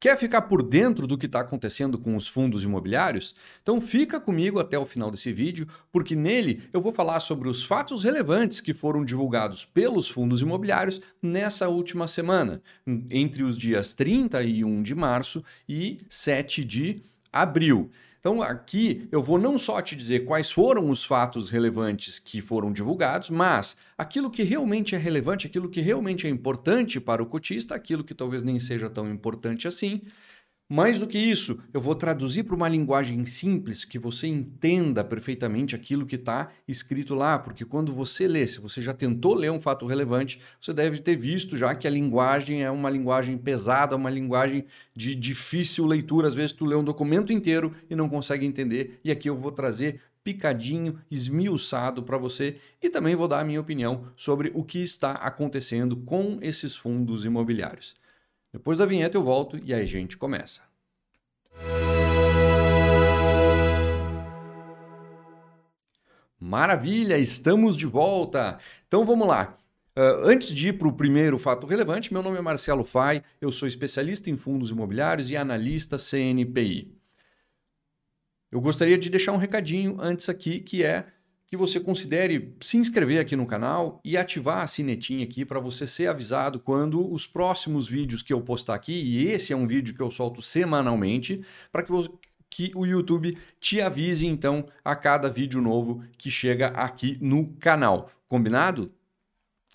Quer 0.00 0.16
ficar 0.16 0.42
por 0.42 0.62
dentro 0.62 1.08
do 1.08 1.18
que 1.18 1.26
está 1.26 1.40
acontecendo 1.40 1.98
com 1.98 2.14
os 2.14 2.28
fundos 2.28 2.62
imobiliários? 2.62 3.34
Então 3.60 3.80
fica 3.80 4.20
comigo 4.20 4.60
até 4.60 4.78
o 4.78 4.86
final 4.86 5.10
desse 5.10 5.32
vídeo, 5.32 5.66
porque 5.90 6.14
nele 6.14 6.62
eu 6.72 6.80
vou 6.80 6.92
falar 6.92 7.18
sobre 7.18 7.48
os 7.48 7.64
fatos 7.64 8.04
relevantes 8.04 8.60
que 8.60 8.72
foram 8.72 9.04
divulgados 9.04 9.64
pelos 9.64 10.08
fundos 10.08 10.40
imobiliários 10.40 11.00
nessa 11.20 11.68
última 11.68 12.06
semana, 12.06 12.62
entre 13.10 13.42
os 13.42 13.58
dias 13.58 13.92
31 13.92 14.84
de 14.84 14.94
março 14.94 15.42
e 15.68 15.98
7 16.08 16.64
de 16.64 17.02
abril. 17.32 17.90
Então, 18.18 18.42
aqui 18.42 19.06
eu 19.12 19.22
vou 19.22 19.38
não 19.38 19.56
só 19.56 19.80
te 19.80 19.94
dizer 19.94 20.24
quais 20.24 20.50
foram 20.50 20.90
os 20.90 21.04
fatos 21.04 21.50
relevantes 21.50 22.18
que 22.18 22.40
foram 22.40 22.72
divulgados, 22.72 23.30
mas 23.30 23.76
aquilo 23.96 24.28
que 24.28 24.42
realmente 24.42 24.96
é 24.96 24.98
relevante, 24.98 25.46
aquilo 25.46 25.68
que 25.68 25.80
realmente 25.80 26.26
é 26.26 26.30
importante 26.30 27.00
para 27.00 27.22
o 27.22 27.26
cotista, 27.26 27.76
aquilo 27.76 28.02
que 28.02 28.14
talvez 28.14 28.42
nem 28.42 28.58
seja 28.58 28.90
tão 28.90 29.08
importante 29.08 29.68
assim, 29.68 30.02
mais 30.70 30.98
do 30.98 31.06
que 31.06 31.18
isso, 31.18 31.58
eu 31.72 31.80
vou 31.80 31.94
traduzir 31.94 32.42
para 32.42 32.54
uma 32.54 32.68
linguagem 32.68 33.24
simples 33.24 33.86
que 33.86 33.98
você 33.98 34.26
entenda 34.26 35.02
perfeitamente 35.02 35.74
aquilo 35.74 36.04
que 36.04 36.16
está 36.16 36.50
escrito 36.68 37.14
lá, 37.14 37.38
porque 37.38 37.64
quando 37.64 37.90
você 37.90 38.28
lê, 38.28 38.46
se 38.46 38.60
você 38.60 38.82
já 38.82 38.92
tentou 38.92 39.32
ler 39.32 39.50
um 39.50 39.58
fato 39.58 39.86
relevante, 39.86 40.38
você 40.60 40.74
deve 40.74 40.98
ter 40.98 41.16
visto 41.16 41.56
já 41.56 41.74
que 41.74 41.86
a 41.86 41.90
linguagem 41.90 42.62
é 42.62 42.70
uma 42.70 42.90
linguagem 42.90 43.38
pesada, 43.38 43.96
uma 43.96 44.10
linguagem 44.10 44.66
de 44.94 45.14
difícil 45.14 45.86
leitura. 45.86 46.28
Às 46.28 46.34
vezes 46.34 46.52
tu 46.52 46.66
lê 46.66 46.76
um 46.76 46.84
documento 46.84 47.32
inteiro 47.32 47.74
e 47.88 47.96
não 47.96 48.06
consegue 48.06 48.44
entender, 48.44 49.00
e 49.02 49.10
aqui 49.10 49.30
eu 49.30 49.36
vou 49.36 49.50
trazer 49.50 50.02
picadinho, 50.22 50.98
esmiuçado 51.10 52.02
para 52.02 52.18
você 52.18 52.56
e 52.82 52.90
também 52.90 53.16
vou 53.16 53.26
dar 53.26 53.40
a 53.40 53.44
minha 53.44 53.60
opinião 53.60 54.12
sobre 54.14 54.52
o 54.54 54.62
que 54.62 54.80
está 54.80 55.12
acontecendo 55.12 55.96
com 55.96 56.38
esses 56.42 56.76
fundos 56.76 57.24
imobiliários. 57.24 57.96
Depois 58.52 58.78
da 58.78 58.86
vinheta 58.86 59.16
eu 59.16 59.22
volto 59.22 59.58
e 59.62 59.74
a 59.74 59.84
gente 59.84 60.16
começa. 60.16 60.62
Maravilha, 66.40 67.18
estamos 67.18 67.76
de 67.76 67.84
volta. 67.84 68.58
Então 68.86 69.04
vamos 69.04 69.28
lá. 69.28 69.56
Uh, 69.96 70.22
antes 70.24 70.54
de 70.54 70.68
ir 70.68 70.78
para 70.78 70.86
o 70.86 70.92
primeiro 70.92 71.36
fato 71.38 71.66
relevante, 71.66 72.12
meu 72.12 72.22
nome 72.22 72.38
é 72.38 72.40
Marcelo 72.40 72.84
Fai, 72.84 73.22
eu 73.40 73.50
sou 73.50 73.66
especialista 73.66 74.30
em 74.30 74.36
fundos 74.36 74.70
imobiliários 74.70 75.28
e 75.28 75.36
analista 75.36 75.98
CNPI. 75.98 76.96
Eu 78.50 78.60
gostaria 78.60 78.96
de 78.96 79.10
deixar 79.10 79.32
um 79.32 79.36
recadinho 79.36 80.00
antes 80.00 80.28
aqui, 80.28 80.60
que 80.60 80.84
é 80.84 81.08
que 81.48 81.56
você 81.56 81.80
considere 81.80 82.54
se 82.60 82.76
inscrever 82.76 83.20
aqui 83.20 83.34
no 83.34 83.46
canal 83.46 84.00
e 84.04 84.16
ativar 84.16 84.62
a 84.62 84.66
sinetinha 84.66 85.24
aqui 85.24 85.44
para 85.44 85.58
você 85.58 85.86
ser 85.86 86.06
avisado 86.06 86.60
quando 86.60 87.10
os 87.10 87.26
próximos 87.26 87.88
vídeos 87.88 88.22
que 88.22 88.32
eu 88.32 88.40
postar 88.42 88.74
aqui, 88.74 88.92
e 88.92 89.24
esse 89.24 89.52
é 89.52 89.56
um 89.56 89.66
vídeo 89.66 89.94
que 89.94 90.02
eu 90.02 90.10
solto 90.10 90.42
semanalmente, 90.42 91.42
para 91.72 91.82
que, 91.82 91.92
que 92.50 92.72
o 92.74 92.84
YouTube 92.84 93.36
te 93.58 93.80
avise 93.80 94.26
então 94.26 94.66
a 94.84 94.94
cada 94.94 95.30
vídeo 95.30 95.62
novo 95.62 96.04
que 96.18 96.30
chega 96.30 96.68
aqui 96.68 97.16
no 97.20 97.46
canal. 97.54 98.10
Combinado? 98.28 98.92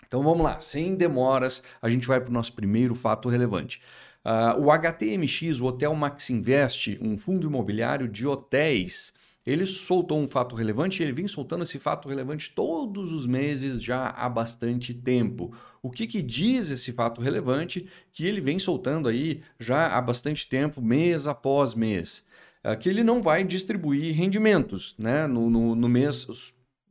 Então 0.06 0.22
vamos 0.22 0.44
lá, 0.44 0.60
sem 0.60 0.94
demoras, 0.94 1.60
a 1.82 1.88
gente 1.88 2.06
vai 2.06 2.20
para 2.20 2.30
o 2.30 2.32
nosso 2.32 2.52
primeiro 2.52 2.94
fato 2.94 3.28
relevante. 3.28 3.80
Uh, 4.24 4.62
o 4.62 4.70
HTMX, 4.70 5.60
o 5.60 5.66
Hotel 5.66 5.94
Max 5.94 6.30
Invest, 6.30 6.98
um 7.02 7.18
fundo 7.18 7.48
imobiliário 7.48 8.06
de 8.08 8.26
hotéis, 8.26 9.12
ele 9.46 9.66
soltou 9.66 10.18
um 10.18 10.26
fato 10.26 10.54
relevante 10.54 11.00
e 11.00 11.04
ele 11.04 11.12
vem 11.12 11.28
soltando 11.28 11.62
esse 11.62 11.78
fato 11.78 12.08
relevante 12.08 12.50
todos 12.54 13.12
os 13.12 13.26
meses 13.26 13.82
já 13.82 14.08
há 14.08 14.28
bastante 14.28 14.94
tempo. 14.94 15.52
O 15.82 15.90
que, 15.90 16.06
que 16.06 16.22
diz 16.22 16.70
esse 16.70 16.92
fato 16.92 17.20
relevante 17.20 17.86
que 18.12 18.26
ele 18.26 18.40
vem 18.40 18.58
soltando 18.58 19.08
aí 19.08 19.42
já 19.60 19.96
há 19.96 20.00
bastante 20.00 20.48
tempo, 20.48 20.80
mês 20.80 21.26
após 21.26 21.74
mês? 21.74 22.24
É 22.62 22.74
que 22.74 22.88
ele 22.88 23.04
não 23.04 23.20
vai 23.20 23.44
distribuir 23.44 24.14
rendimentos 24.14 24.94
né? 24.98 25.26
no, 25.26 25.50
no, 25.50 25.74
no 25.74 25.88
mês 25.88 26.26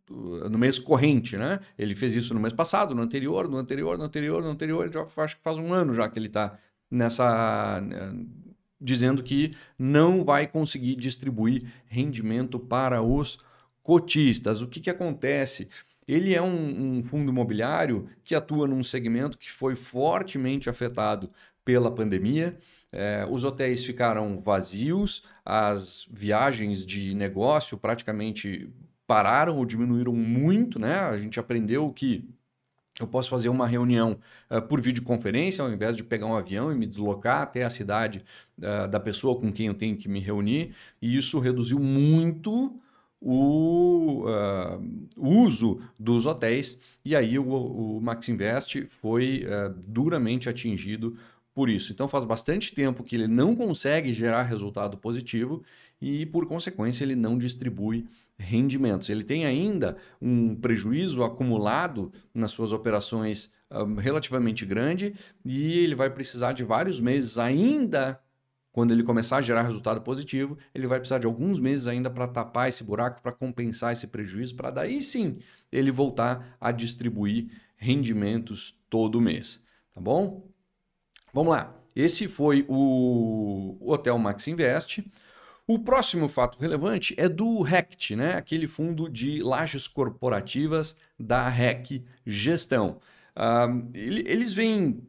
no 0.08 0.58
mês 0.58 0.78
corrente, 0.78 1.38
né? 1.38 1.60
Ele 1.80 1.96
fez 1.96 2.14
isso 2.16 2.34
no 2.34 2.40
mês 2.40 2.54
passado, 2.54 2.94
no 2.94 3.02
anterior, 3.02 3.48
no 3.50 3.58
anterior, 3.58 3.98
no 3.98 4.04
anterior, 4.04 4.44
no 4.44 4.50
anterior, 4.50 4.92
já 4.92 5.08
acho 5.24 5.38
que 5.38 5.42
faz 5.42 5.58
um 5.58 5.74
ano 5.74 5.94
já 5.94 6.08
que 6.10 6.20
ele 6.20 6.28
está 6.28 6.60
nessa 6.92 7.82
dizendo 8.84 9.24
que 9.24 9.52
não 9.80 10.24
vai 10.24 10.46
conseguir 10.46 10.96
distribuir 10.96 11.64
rendimento 11.86 12.60
para 12.60 13.02
os 13.02 13.40
cotistas. 13.82 14.62
O 14.62 14.68
que, 14.68 14.82
que 14.82 14.90
acontece? 14.90 15.70
Ele 16.08 16.36
é 16.36 16.42
um, 16.42 16.98
um, 16.98 17.04
fundo 17.04 17.32
imobiliário 17.32 18.10
que 18.24 18.36
atua 18.36 18.68
num 18.68 18.84
segmento 18.84 19.38
que 19.38 19.50
foi 19.50 19.76
fortemente 19.76 20.70
afetado 20.70 21.30
pela 21.64 21.90
pandemia. 21.90 22.58
É, 22.92 23.26
os 23.30 23.44
hotéis 23.44 23.84
ficaram 23.84 24.40
vazios, 24.42 25.24
as 25.46 26.06
viagens 26.12 26.86
de 26.86 27.14
negócio 27.16 27.78
praticamente 27.78 28.70
pararam 29.08 29.58
ou 29.58 29.66
diminuíram 29.66 30.14
muito, 30.14 30.78
né? 30.78 31.00
A 31.00 31.18
gente 31.18 31.40
aprendeu 31.40 31.92
que 31.92 32.30
eu 33.00 33.08
posso 33.08 33.30
fazer 33.30 33.50
uma 33.50 33.68
reunião 33.68 34.20
uh, 34.50 34.62
por 34.62 34.80
videoconferência, 34.80 35.64
ao 35.64 35.72
invés 35.72 35.96
de 35.96 36.04
pegar 36.04 36.28
um 36.28 36.36
avião 36.36 36.72
e 36.72 36.76
me 36.76 36.86
deslocar 36.86 37.42
até 37.42 37.64
a 37.64 37.70
cidade 37.70 38.24
uh, 38.60 38.88
da 38.88 39.00
pessoa 39.00 39.40
com 39.40 39.52
quem 39.52 39.68
eu 39.68 39.74
tenho 39.74 39.98
que 39.98 40.08
me 40.08 40.20
reunir, 40.20 40.76
e 41.02 41.16
isso 41.18 41.40
reduziu 41.40 41.80
muito 41.80 42.80
o, 43.20 44.26
uh, 44.26 44.82
uso 45.18 45.82
dos 45.98 46.26
hotéis, 46.26 46.78
e 47.04 47.16
aí 47.16 47.40
o, 47.40 47.46
o 47.46 48.02
Max 48.02 48.30
Invest 48.30 48.86
foi 48.88 49.46
duramente 49.88 50.50
atingido 50.50 51.18
por 51.54 51.70
isso. 51.70 51.92
Então 51.92 52.08
faz 52.08 52.24
bastante 52.24 52.74
tempo 52.74 53.04
que 53.04 53.16
ele 53.16 53.28
não 53.28 53.56
consegue 53.56 54.14
gerar 54.14 54.44
resultado 54.44 54.98
positivo 54.98 55.64
e, 56.02 56.26
por 56.26 56.48
consequência, 56.48 57.04
ele 57.04 57.16
não 57.16 57.38
distribui 57.38 58.08
rendimentos. 58.38 59.10
Ele 59.10 59.24
tem 59.24 59.46
ainda 59.46 59.98
um 60.22 60.56
prejuízo 60.56 61.24
acumulado 61.24 62.12
nas 62.34 62.52
suas 62.52 62.72
operações 62.72 63.52
um, 63.72 63.96
relativamente 63.96 64.66
grande 64.66 65.14
e 65.46 65.80
ele 65.80 65.96
vai 65.96 66.10
precisar 66.10 66.54
de 66.54 66.64
vários 66.64 67.00
meses 67.00 67.38
ainda. 67.38 68.20
Quando 68.72 68.92
ele 68.92 69.04
começar 69.04 69.38
a 69.38 69.42
gerar 69.42 69.62
resultado 69.62 70.02
positivo, 70.02 70.58
ele 70.74 70.88
vai 70.88 70.98
precisar 70.98 71.20
de 71.20 71.28
alguns 71.28 71.60
meses 71.60 71.86
ainda 71.86 72.10
para 72.10 72.28
tapar 72.28 72.70
esse 72.70 72.84
buraco, 72.84 73.22
para 73.22 73.32
compensar 73.32 73.94
esse 73.94 74.08
prejuízo, 74.08 74.56
para 74.56 74.72
daí 74.72 75.00
sim 75.00 75.38
ele 75.72 75.92
voltar 75.92 76.58
a 76.60 76.72
distribuir 76.72 77.52
rendimentos 77.76 78.76
todo 78.90 79.22
mês. 79.22 79.62
Tá 79.94 80.02
bom? 80.02 80.53
Vamos 81.34 81.52
lá. 81.52 81.76
Esse 81.96 82.28
foi 82.28 82.64
o 82.70 83.76
Hotel 83.82 84.18
Max 84.20 84.48
Invest. 84.48 85.04
O 85.66 85.80
próximo 85.80 86.28
fato 86.28 86.60
relevante 86.60 87.16
é 87.18 87.28
do 87.28 87.62
RECT, 87.62 88.16
né? 88.16 88.36
aquele 88.36 88.68
fundo 88.68 89.10
de 89.10 89.42
lajes 89.42 89.88
corporativas 89.88 90.96
da 91.20 91.48
REC 91.48 92.04
Gestão. 92.26 93.00
Uh, 93.36 93.90
eles 93.96 94.54
vêm 94.54 95.02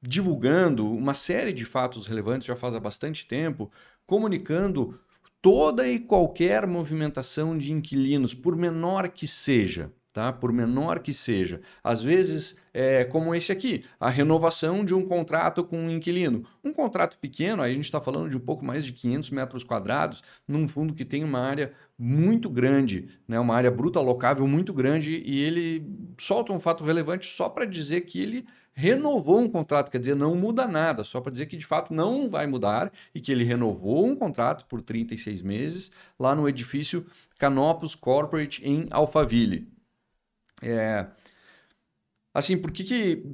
divulgando 0.00 0.88
uma 0.88 1.14
série 1.14 1.52
de 1.52 1.64
fatos 1.64 2.06
relevantes 2.06 2.46
já 2.46 2.54
faz 2.54 2.74
há 2.74 2.80
bastante 2.80 3.26
tempo, 3.26 3.70
comunicando 4.06 5.00
toda 5.40 5.88
e 5.88 5.98
qualquer 5.98 6.66
movimentação 6.66 7.58
de 7.58 7.72
inquilinos, 7.72 8.34
por 8.34 8.54
menor 8.54 9.08
que 9.08 9.26
seja 9.26 9.92
tá? 10.12 10.32
por 10.32 10.52
menor 10.52 10.98
que 11.00 11.12
seja. 11.12 11.60
Às 11.82 12.02
vezes, 12.02 12.56
é 12.72 13.04
como 13.04 13.34
esse 13.34 13.50
aqui, 13.50 13.84
a 13.98 14.10
renovação 14.10 14.84
de 14.84 14.94
um 14.94 15.06
contrato 15.06 15.64
com 15.64 15.78
um 15.78 15.90
inquilino. 15.90 16.44
Um 16.62 16.72
contrato 16.72 17.18
pequeno, 17.18 17.62
aí 17.62 17.72
a 17.72 17.74
gente 17.74 17.84
está 17.84 18.00
falando 18.00 18.28
de 18.28 18.36
um 18.36 18.40
pouco 18.40 18.64
mais 18.64 18.84
de 18.84 18.92
500 18.92 19.30
metros 19.30 19.64
quadrados, 19.64 20.22
num 20.46 20.68
fundo 20.68 20.94
que 20.94 21.04
tem 21.04 21.24
uma 21.24 21.40
área 21.40 21.72
muito 21.98 22.50
grande, 22.50 23.08
né? 23.26 23.38
uma 23.40 23.54
área 23.54 23.70
bruta 23.70 24.00
locável 24.00 24.46
muito 24.46 24.72
grande, 24.72 25.22
e 25.24 25.40
ele 25.40 25.86
solta 26.18 26.52
um 26.52 26.60
fato 26.60 26.84
relevante 26.84 27.26
só 27.26 27.48
para 27.48 27.64
dizer 27.64 28.02
que 28.02 28.20
ele 28.20 28.46
renovou 28.74 29.40
um 29.40 29.48
contrato, 29.48 29.90
quer 29.90 29.98
dizer, 29.98 30.14
não 30.14 30.34
muda 30.34 30.66
nada, 30.66 31.04
só 31.04 31.20
para 31.20 31.30
dizer 31.30 31.46
que 31.46 31.56
de 31.56 31.66
fato 31.66 31.92
não 31.92 32.28
vai 32.28 32.46
mudar 32.46 32.90
e 33.14 33.20
que 33.20 33.30
ele 33.30 33.44
renovou 33.44 34.06
um 34.06 34.16
contrato 34.16 34.64
por 34.66 34.80
36 34.80 35.42
meses 35.42 35.92
lá 36.18 36.34
no 36.34 36.48
edifício 36.48 37.06
Canopus 37.38 37.94
Corporate 37.94 38.66
em 38.66 38.86
Alphaville. 38.90 39.71
É, 40.62 41.06
assim, 42.32 42.56
por 42.56 42.70
que, 42.70 42.84
que 42.84 43.24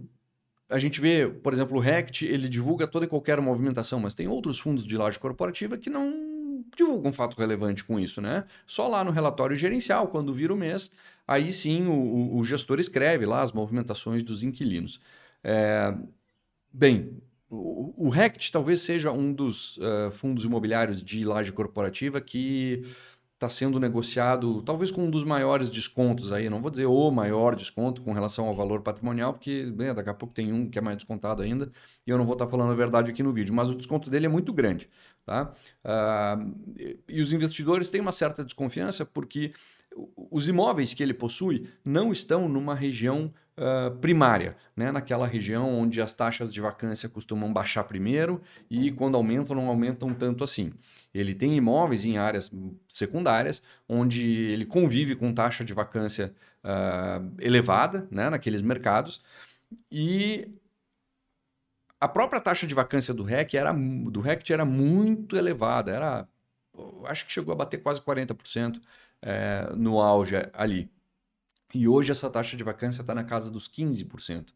a 0.68 0.78
gente 0.78 1.00
vê, 1.00 1.28
por 1.28 1.52
exemplo, 1.52 1.76
o 1.76 1.80
RECT, 1.80 2.26
ele 2.26 2.48
divulga 2.48 2.86
toda 2.86 3.06
e 3.06 3.08
qualquer 3.08 3.40
movimentação, 3.40 4.00
mas 4.00 4.14
tem 4.14 4.28
outros 4.28 4.58
fundos 4.58 4.86
de 4.86 4.96
laje 4.96 5.18
corporativa 5.18 5.78
que 5.78 5.88
não 5.88 6.64
divulgam 6.76 7.12
fato 7.12 7.36
relevante 7.38 7.84
com 7.84 7.98
isso, 7.98 8.20
né? 8.20 8.44
Só 8.66 8.88
lá 8.88 9.02
no 9.02 9.10
relatório 9.10 9.56
gerencial, 9.56 10.08
quando 10.08 10.34
vira 10.34 10.52
o 10.52 10.56
mês, 10.56 10.90
aí 11.26 11.52
sim 11.52 11.86
o, 11.86 12.36
o 12.36 12.44
gestor 12.44 12.78
escreve 12.78 13.24
lá 13.24 13.42
as 13.42 13.52
movimentações 13.52 14.22
dos 14.22 14.42
inquilinos. 14.42 15.00
É, 15.42 15.94
bem, 16.72 17.20
o, 17.50 18.10
RECT 18.10 18.52
talvez 18.52 18.82
seja 18.82 19.10
um 19.10 19.32
dos 19.32 19.78
uh, 19.78 20.10
fundos 20.10 20.44
imobiliários 20.44 21.02
de 21.02 21.24
laje 21.24 21.50
corporativa 21.50 22.20
que 22.20 22.84
está 23.38 23.48
sendo 23.48 23.78
negociado, 23.78 24.62
talvez 24.62 24.90
com 24.90 25.04
um 25.04 25.10
dos 25.10 25.22
maiores 25.22 25.70
descontos 25.70 26.32
aí, 26.32 26.50
não 26.50 26.60
vou 26.60 26.72
dizer 26.72 26.86
o 26.86 27.10
maior 27.12 27.54
desconto 27.54 28.02
com 28.02 28.12
relação 28.12 28.46
ao 28.46 28.54
valor 28.54 28.82
patrimonial, 28.82 29.32
porque 29.32 29.64
bem, 29.64 29.94
daqui 29.94 30.10
a 30.10 30.14
pouco 30.14 30.34
tem 30.34 30.52
um 30.52 30.68
que 30.68 30.76
é 30.76 30.82
mais 30.82 30.96
descontado 30.96 31.40
ainda, 31.40 31.70
e 32.04 32.10
eu 32.10 32.18
não 32.18 32.24
vou 32.24 32.32
estar 32.32 32.46
tá 32.46 32.50
falando 32.50 32.72
a 32.72 32.74
verdade 32.74 33.12
aqui 33.12 33.22
no 33.22 33.32
vídeo, 33.32 33.54
mas 33.54 33.68
o 33.68 33.76
desconto 33.76 34.10
dele 34.10 34.26
é 34.26 34.28
muito 34.28 34.52
grande. 34.52 34.90
Tá? 35.24 35.52
Uh, 35.84 36.98
e 37.08 37.20
os 37.20 37.32
investidores 37.32 37.88
têm 37.88 38.00
uma 38.00 38.12
certa 38.12 38.44
desconfiança 38.44 39.04
porque 39.04 39.52
os 40.16 40.48
imóveis 40.48 40.92
que 40.92 41.02
ele 41.02 41.14
possui 41.14 41.68
não 41.84 42.10
estão 42.10 42.48
numa 42.48 42.74
região 42.74 43.32
uh, 43.58 43.96
primária, 43.98 44.56
né? 44.76 44.90
naquela 44.90 45.26
região 45.26 45.78
onde 45.78 46.00
as 46.00 46.14
taxas 46.14 46.52
de 46.52 46.60
vacância 46.60 47.08
costumam 47.08 47.52
baixar 47.52 47.84
primeiro 47.84 48.40
e 48.70 48.90
quando 48.92 49.16
aumentam, 49.16 49.56
não 49.56 49.68
aumentam 49.68 50.14
tanto 50.14 50.44
assim. 50.44 50.72
Ele 51.12 51.34
tem 51.34 51.56
imóveis 51.56 52.04
em 52.04 52.16
áreas 52.16 52.50
secundárias 52.88 53.62
onde 53.88 54.24
ele 54.24 54.64
convive 54.64 55.14
com 55.14 55.32
taxa 55.32 55.64
de 55.64 55.74
vacância 55.74 56.32
uh, 56.64 57.34
elevada 57.40 58.06
né? 58.10 58.30
naqueles 58.30 58.62
mercados 58.62 59.20
e 59.90 60.48
a 62.00 62.08
própria 62.08 62.40
taxa 62.40 62.66
de 62.66 62.74
vacância 62.74 63.12
do 63.12 63.24
REC 63.24 63.54
era 63.54 63.72
do 63.72 64.20
REC 64.20 64.50
era 64.50 64.64
muito 64.64 65.36
elevada, 65.36 65.90
era 65.90 66.28
acho 67.06 67.26
que 67.26 67.32
chegou 67.32 67.52
a 67.52 67.56
bater 67.56 67.78
quase 67.78 68.00
40% 68.00 68.80
é, 69.22 69.68
no 69.76 70.00
auge 70.00 70.34
ali. 70.52 70.90
E 71.74 71.86
hoje 71.86 72.10
essa 72.10 72.30
taxa 72.30 72.56
de 72.56 72.64
vacância 72.64 73.02
está 73.02 73.14
na 73.14 73.24
casa 73.24 73.50
dos 73.50 73.68
15%. 73.68 74.52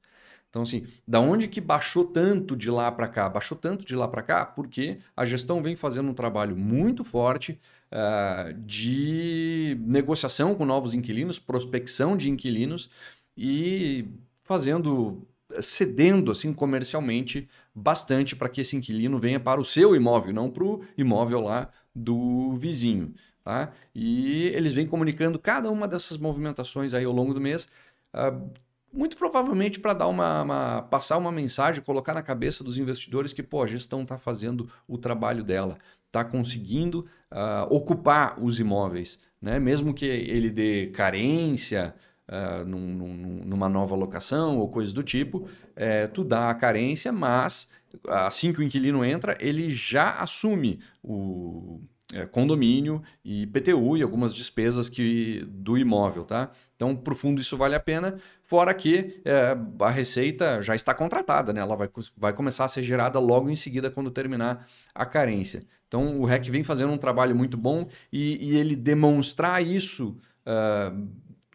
Então, 0.53 0.63
assim, 0.63 0.87
da 1.09 1.19
onde 1.19 1.49
que 1.49 1.63
baixou 1.63 2.05
tanto 2.05 2.55
de 2.55 2.71
lá 2.71 2.93
para 2.93 3.09
cá? 3.09 3.27
Baixou 3.27 3.57
tanto 3.57 3.87
de 3.87 3.97
lá 3.97 4.07
para 4.07 4.23
cá 4.23 4.45
porque 4.45 4.99
a 5.17 5.25
gestão 5.25 5.63
vem 5.63 5.75
fazendo 5.75 6.11
um 6.11 6.15
trabalho 6.15 6.55
muito 6.55 7.03
forte 7.03 7.59
uh, 7.91 8.53
de 8.61 9.79
negociação 9.81 10.55
com 10.55 10.67
novos 10.67 10.93
inquilinos, 10.93 11.39
prospecção 11.39 12.19
de 12.19 12.29
inquilinos 12.29 12.91
e 13.35 14.07
fazendo, 14.45 15.27
cedendo 15.59 16.31
assim 16.31 16.53
comercialmente 16.53 17.49
bastante 17.75 18.37
para 18.37 18.51
que 18.51 18.61
esse 18.61 18.77
inquilino 18.77 19.19
venha 19.19 19.41
para 19.41 19.59
o 19.59 19.65
seu 19.65 19.97
imóvel, 19.97 20.35
não 20.35 20.51
para 20.51 20.65
o 20.65 20.85
imóvel 20.99 21.41
lá 21.41 21.71
do 21.95 22.53
vizinho. 22.57 23.15
Tá? 23.45 23.73
E 23.95 24.47
eles 24.49 24.73
vêm 24.73 24.87
comunicando 24.87 25.39
cada 25.39 25.71
uma 25.71 25.89
dessas 25.89 26.17
movimentações 26.17 26.95
aí 26.95 27.05
ao 27.05 27.13
longo 27.13 27.35
do 27.35 27.41
mês, 27.41 27.69
uh, 28.15 28.51
muito 28.93 29.17
provavelmente 29.17 29.81
para 29.81 29.95
dar 29.95 30.07
uma, 30.07 30.43
uma, 30.43 30.83
passar 30.83 31.19
uma 31.19 31.33
mensagem, 31.33 31.83
colocar 31.83 32.15
na 32.15 32.23
cabeça 32.23 32.63
dos 32.63 32.79
investidores 32.79 33.33
que 33.33 33.43
pô, 33.43 33.63
a 33.63 33.67
gestão 33.67 34.03
está 34.03 34.17
fazendo 34.17 34.71
o 34.87 34.97
trabalho 34.97 35.43
dela, 35.43 35.77
está 36.07 36.23
conseguindo 36.23 37.07
uh, 37.33 37.75
ocupar 37.75 38.39
os 38.41 38.61
imóveis, 38.61 39.19
né? 39.41 39.59
mesmo 39.59 39.93
que 39.93 40.07
ele 40.07 40.51
dê 40.51 40.89
carência, 40.89 41.95
Uh, 42.29 42.65
num, 42.65 42.95
num, 42.95 43.45
numa 43.45 43.69
nova 43.69 43.95
locação 43.97 44.57
ou 44.57 44.69
coisas 44.69 44.95
do 44.95 45.03
tipo, 45.03 45.47
é, 45.77 46.07
tu 46.07 46.25
dá 46.25 46.49
a 46.49 46.55
carência, 46.55 47.13
mas 47.13 47.69
assim 48.09 48.53
que 48.53 48.61
o 48.61 48.63
inquilino 48.63 49.05
entra, 49.05 49.37
ele 49.41 49.75
já 49.75 50.13
assume 50.13 50.81
o, 51.03 51.81
é, 52.13 52.27
condomínio 52.27 53.03
e 53.25 53.47
PTU 53.47 53.97
e 53.97 54.03
algumas 54.03 54.35
despesas 54.35 54.89
que 54.89 55.45
do 55.49 55.79
imóvel, 55.79 56.25
tá? 56.25 56.51
Então, 56.77 56.95
para 56.97 57.13
o 57.13 57.17
fundo 57.17 57.41
isso 57.41 57.57
vale 57.57 57.75
a 57.75 57.81
pena, 57.81 58.19
fora 58.43 58.75
que 58.75 59.21
é, 59.25 59.57
a 59.81 59.91
receita 59.91 60.61
já 60.63 60.75
está 60.75 60.93
contratada, 60.95 61.53
né? 61.53 61.61
Ela 61.61 61.77
vai, 61.77 61.89
vai 62.17 62.33
começar 62.33 62.65
a 62.65 62.69
ser 62.69 62.83
gerada 62.83 63.19
logo 63.19 63.49
em 63.49 63.57
seguida 63.57 63.91
quando 63.91 64.11
terminar 64.11 64.67
a 64.95 65.07
carência. 65.07 65.65
Então, 65.89 66.19
o 66.21 66.25
REC 66.25 66.49
vem 66.51 66.65
fazendo 66.65 66.93
um 66.93 66.99
trabalho 66.99 67.37
muito 67.37 67.57
bom 67.57 67.87
e, 68.13 68.39
e 68.41 68.57
ele 68.57 68.75
demonstrar 68.75 69.63
isso 69.63 70.17
uh, 70.47 71.09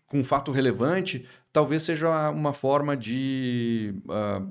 com 0.05 0.23
fato 0.23 0.51
relevante 0.51 1.25
talvez 1.57 1.81
seja 1.81 2.29
uma 2.29 2.53
forma 2.53 2.95
de 2.95 3.95
uh, 4.05 4.47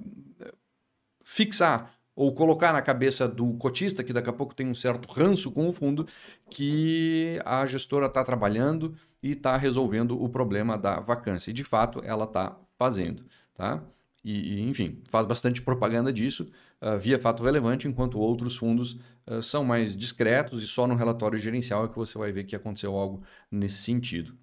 fixar 1.23 1.96
ou 2.17 2.35
colocar 2.35 2.73
na 2.73 2.81
cabeça 2.81 3.29
do 3.29 3.53
cotista, 3.55 4.03
que 4.03 4.13
daqui 4.13 4.31
a 4.31 4.33
pouco 4.33 4.55
tem 4.55 4.67
um 4.67 4.75
certo 4.75 5.07
ranço 5.13 5.53
com 5.53 5.69
o 5.69 5.73
fundo, 5.73 6.07
que 6.51 7.39
a 7.45 7.67
gestora 7.67 8.07
está 8.07 8.25
trabalhando 8.25 8.97
e 9.23 9.33
está 9.33 9.55
resolvendo 9.59 10.21
o 10.21 10.27
problema 10.27 10.79
da 10.79 10.99
vacância. 10.99 11.51
E 11.51 11.53
de 11.53 11.63
fato 11.63 12.01
ela 12.03 12.25
está 12.25 12.59
fazendo. 12.79 13.27
Tá? 13.55 13.85
E, 14.25 14.61
enfim, 14.63 15.03
faz 15.09 15.27
bastante 15.27 15.61
propaganda 15.61 16.13
disso 16.13 16.51
uh, 16.81 16.99
via 16.99 17.19
fato 17.19 17.45
relevante, 17.45 17.87
enquanto 17.87 18.19
outros 18.19 18.57
fundos 18.57 18.99
uh, 19.27 19.43
são 19.43 19.63
mais 19.63 19.95
discretos 19.97 20.65
e 20.65 20.67
só 20.67 20.87
no 20.87 20.97
relatório 20.97 21.39
gerencial 21.39 21.85
é 21.85 21.89
que 21.89 21.97
você 21.97 22.17
vai 22.19 22.33
ver 22.33 22.45
que 22.45 22.57
aconteceu 22.57 22.97
algo 22.97 23.23
nesse 23.51 23.83
sentido. 23.83 24.35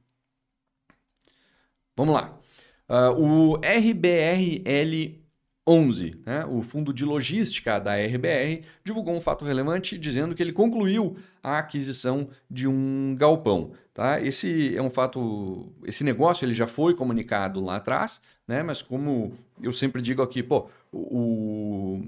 Vamos 1.97 2.13
lá. 2.13 2.39
Uh, 2.87 3.19
o 3.19 3.55
RBRL 3.57 5.22
11, 5.65 6.21
né, 6.25 6.45
o 6.45 6.62
fundo 6.62 6.94
de 6.94 7.06
logística 7.06 7.80
da 7.80 7.95
RBR, 7.95 8.63
divulgou 8.83 9.15
um 9.15 9.21
fato 9.21 9.45
relevante 9.45 9.98
dizendo 9.98 10.36
que 10.36 10.44
ele 10.44 10.51
concluiu 10.51 11.15
a 11.42 11.60
aquisição 11.60 12.27
de 12.50 12.68
um 12.68 13.15
galpão. 13.18 13.71
Tá? 13.94 14.19
Esse 14.19 14.75
é 14.75 14.81
um 14.81 14.89
fato, 14.89 15.71
esse 15.86 16.04
negócio 16.04 16.44
ele 16.44 16.54
já 16.54 16.68
foi 16.68 16.95
comunicado 16.95 17.62
lá 17.62 17.77
atrás, 17.77 18.21
né? 18.48 18.62
mas 18.62 18.81
como 18.81 19.33
eu 19.62 19.71
sempre 19.71 20.01
digo 20.01 20.21
aqui, 20.21 20.44
pô, 20.44 20.68
o, 20.92 22.01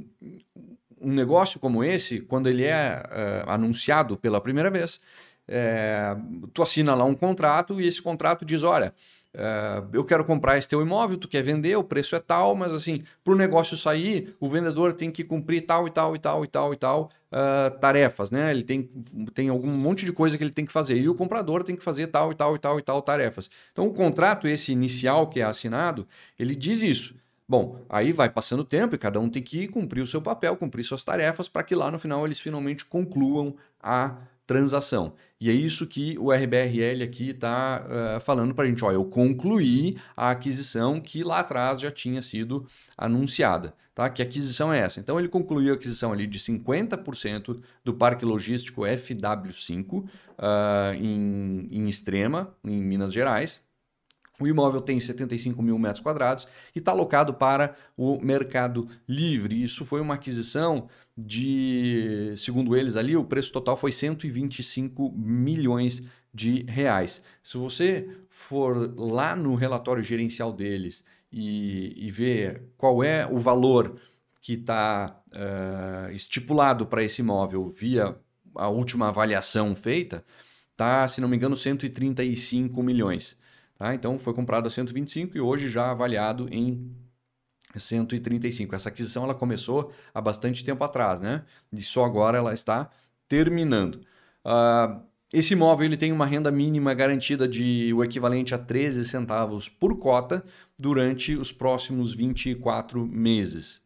um 1.00 1.14
negócio 1.14 1.60
como 1.60 1.84
esse, 1.84 2.20
quando 2.20 2.50
ele 2.50 2.66
é 2.66 3.04
uh, 3.06 3.50
anunciado 3.50 4.18
pela 4.18 4.42
primeira 4.42 4.70
vez, 4.70 5.00
é, 5.48 6.16
tu 6.54 6.64
assina 6.64 6.96
lá 6.96 7.06
um 7.06 7.14
contrato 7.14 7.80
e 7.80 7.88
esse 7.88 8.02
contrato 8.02 8.44
diz, 8.44 8.64
olha, 8.64 8.94
Uh, 9.36 9.90
eu 9.92 10.06
quero 10.06 10.24
comprar 10.24 10.58
esse 10.58 10.68
teu 10.68 10.82
imóvel, 10.82 11.18
tu 11.18 11.28
quer 11.28 11.44
vender, 11.44 11.76
o 11.76 11.84
preço 11.84 12.16
é 12.16 12.20
tal, 12.20 12.56
mas 12.56 12.74
assim, 12.74 13.04
para 13.22 13.34
o 13.34 13.36
negócio 13.36 13.76
sair, 13.76 14.34
o 14.40 14.48
vendedor 14.48 14.94
tem 14.94 15.12
que 15.12 15.26
cumprir 15.26 15.66
tal 15.66 15.86
e 15.86 15.92
tal 15.92 16.16
e 16.16 16.20
tal 16.20 16.46
e 16.46 16.48
tal 16.48 16.74
e 16.74 16.78
tal 16.78 17.10
uh, 17.32 17.78
tarefas, 17.80 18.32
né? 18.32 18.50
Ele 18.52 18.64
tem, 18.64 18.90
tem 19.34 19.50
algum 19.50 19.68
monte 19.68 20.06
de 20.06 20.14
coisa 20.14 20.38
que 20.38 20.44
ele 20.44 20.54
tem 20.54 20.66
que 20.66 20.72
fazer 20.72 20.98
e 20.98 21.10
o 21.10 21.14
comprador 21.14 21.66
tem 21.66 21.76
que 21.76 21.84
fazer 21.84 22.08
tal 22.08 22.32
e 22.32 22.36
tal 22.36 22.56
e 22.56 22.60
tal 22.60 22.80
e 22.80 22.82
tal 22.82 23.02
tarefas. 23.02 23.50
Então, 23.74 23.86
o 23.86 23.94
contrato, 23.94 24.48
esse 24.48 24.72
inicial 24.72 25.28
que 25.28 25.42
é 25.42 25.44
assinado, 25.44 26.08
ele 26.40 26.56
diz 26.56 26.82
isso. 26.82 27.16
Bom, 27.48 27.82
aí 27.90 28.12
vai 28.12 28.30
passando 28.30 28.62
o 28.62 28.66
tempo 28.66 28.96
e 28.96 28.98
cada 28.98 29.20
um 29.20 29.30
tem 29.30 29.44
que 29.44 29.68
cumprir 29.68 30.02
o 30.02 30.08
seu 30.08 30.22
papel, 30.22 30.56
cumprir 30.56 30.84
suas 30.84 31.04
tarefas 31.04 31.48
para 31.50 31.62
que 31.62 31.76
lá 31.76 31.92
no 31.92 32.00
final 32.00 32.26
eles 32.26 32.40
finalmente 32.40 32.86
concluam 32.86 33.56
a 33.84 34.16
transação. 34.46 35.14
E 35.40 35.50
é 35.50 35.54
isso 35.54 35.86
que 35.88 36.18
o 36.18 36.32
RBRL 36.32 37.04
aqui 37.04 37.32
está 37.32 37.86
uh, 37.86 38.20
falando 38.20 38.54
para 38.54 38.66
a 38.66 38.68
gente. 38.68 38.84
Ó, 38.84 38.92
eu 38.92 39.06
concluí 39.06 39.98
a 40.16 40.32
aquisição 40.32 41.02
que 41.02 41.24
lá 41.24 41.40
atrás 41.40 41.82
já 41.82 41.92
tinha 41.92 42.22
sido 42.22 42.66
anunciada. 42.98 43.74
Tá? 43.94 44.10
Que 44.10 44.22
aquisição 44.22 44.74
é 44.74 44.80
essa? 44.80 45.00
Então 45.00 45.18
ele 45.18 45.30
concluiu 45.30 45.72
a 45.72 45.76
aquisição 45.76 46.12
ali 46.12 46.28
de 46.28 46.38
50% 46.38 47.62
do 47.84 47.94
parque 47.94 48.26
logístico 48.26 48.82
FW5 48.82 49.94
uh, 49.94 50.08
em, 50.96 51.68
em 51.72 51.88
Extrema, 51.88 52.54
em 52.64 52.82
Minas 52.84 53.14
Gerais. 53.14 53.62
O 54.40 54.48
imóvel 54.48 54.82
tem 54.82 55.00
75 55.00 55.62
mil 55.62 55.78
metros 55.80 56.02
quadrados 56.02 56.48
e 56.76 56.80
está 56.80 56.92
alocado 56.92 57.34
para 57.34 57.76
o 57.96 58.20
mercado 58.20 58.88
livre. 59.08 59.62
Isso 59.62 59.86
foi 59.86 60.02
uma 60.02 60.16
aquisição 60.16 60.88
de, 61.18 62.34
segundo 62.36 62.76
eles 62.76 62.98
ali, 62.98 63.16
o 63.16 63.24
preço 63.24 63.52
total 63.52 63.78
foi 63.78 63.92
125 63.92 65.14
milhões 65.16 66.04
de 66.34 66.64
reais. 66.64 67.22
Se 67.42 67.58
você 67.58 68.10
for 68.30 68.94
lá 69.00 69.36
no 69.36 69.56
relatório 69.56 70.04
gerencial 70.04 70.52
deles 70.52 71.06
e, 71.32 71.94
e 71.96 72.12
ver 72.12 72.64
qual 72.78 73.02
é 73.02 73.26
o 73.26 73.40
valor 73.40 73.96
que 74.42 74.54
está 74.54 75.22
uh, 75.28 76.10
eh, 76.10 76.14
estipulado 76.14 76.86
para 76.86 77.04
esse 77.04 77.22
imóvel 77.22 77.68
via 77.70 78.16
a 78.54 78.68
última 78.68 79.08
avaliação 79.08 79.74
feita, 79.74 80.24
tá, 80.76 81.08
se 81.08 81.20
não 81.20 81.28
me 81.28 81.36
engano, 81.36 81.56
135 81.56 82.84
milhões. 82.84 83.38
Tá? 83.78 83.94
Então 83.94 84.18
foi 84.18 84.34
comprado 84.34 84.68
a 84.68 84.70
125 84.70 85.38
e 85.38 85.42
hoje 85.42 85.68
já 85.68 85.92
avaliado 85.92 86.48
em 86.52 86.96
135. 87.76 88.74
Essa 88.74 88.90
aquisição 88.90 89.24
ela 89.24 89.36
começou 89.36 89.92
há 90.14 90.22
bastante 90.22 90.64
tempo 90.64 90.84
atrás, 90.84 91.20
né? 91.20 91.44
E 91.72 91.82
só 91.82 92.06
agora 92.06 92.38
ela 92.38 92.54
está 92.54 92.90
terminando. 93.28 93.96
Uh, 94.46 95.02
esse 95.34 95.54
imóvel 95.54 95.86
ele 95.86 95.98
tem 95.98 96.12
uma 96.12 96.26
renda 96.26 96.52
mínima 96.52 96.94
garantida 96.94 97.48
de 97.48 97.92
o 97.94 98.04
equivalente 98.04 98.56
a 98.56 98.58
13 98.58 99.04
centavos 99.04 99.68
por 99.68 99.98
cota 100.00 100.44
durante 100.80 101.36
os 101.36 101.52
próximos 101.52 102.14
24 102.14 103.06
meses. 103.06 103.82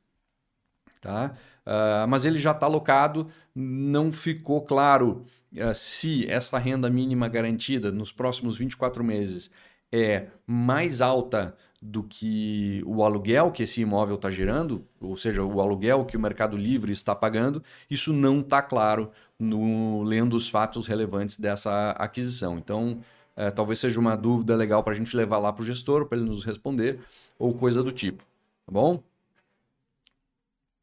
Tá? 1.01 1.33
Uh, 1.65 2.07
mas 2.07 2.25
ele 2.25 2.37
já 2.37 2.51
está 2.51 2.65
alocado, 2.65 3.29
não 3.55 4.11
ficou 4.11 4.61
claro 4.63 5.25
uh, 5.53 5.73
se 5.73 6.29
essa 6.29 6.57
renda 6.57 6.89
mínima 6.89 7.27
garantida 7.27 7.91
nos 7.91 8.11
próximos 8.11 8.57
24 8.57 9.03
meses 9.03 9.49
é 9.91 10.27
mais 10.45 11.01
alta 11.01 11.55
do 11.81 12.03
que 12.03 12.83
o 12.85 13.03
aluguel 13.03 13.51
que 13.51 13.63
esse 13.63 13.81
imóvel 13.81 14.15
está 14.15 14.29
gerando, 14.29 14.85
ou 14.99 15.15
seja, 15.15 15.43
o 15.43 15.61
aluguel 15.61 16.05
que 16.05 16.17
o 16.17 16.19
Mercado 16.19 16.57
Livre 16.57 16.91
está 16.91 17.15
pagando, 17.15 17.63
isso 17.89 18.11
não 18.11 18.41
está 18.41 18.61
claro 18.61 19.11
no 19.39 20.03
lendo 20.03 20.35
os 20.35 20.49
fatos 20.49 20.87
relevantes 20.87 21.37
dessa 21.37 21.91
aquisição. 21.91 22.57
Então, 22.57 23.01
é, 23.35 23.49
talvez 23.49 23.79
seja 23.79 23.99
uma 23.99 24.17
dúvida 24.17 24.55
legal 24.55 24.83
para 24.83 24.93
a 24.93 24.95
gente 24.95 25.15
levar 25.15 25.37
lá 25.37 25.53
para 25.53 25.63
o 25.63 25.65
gestor, 25.65 26.05
para 26.05 26.17
ele 26.17 26.27
nos 26.27 26.43
responder, 26.43 26.99
ou 27.37 27.53
coisa 27.53 27.81
do 27.81 27.91
tipo. 27.91 28.23
Tá 28.65 28.71
bom? 28.71 29.01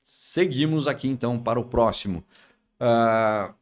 Seguimos 0.01 0.87
aqui 0.87 1.09
então 1.09 1.39
para 1.39 1.61
o 1.61 1.65
próximo. 1.65 2.25
Uh, 2.81 3.53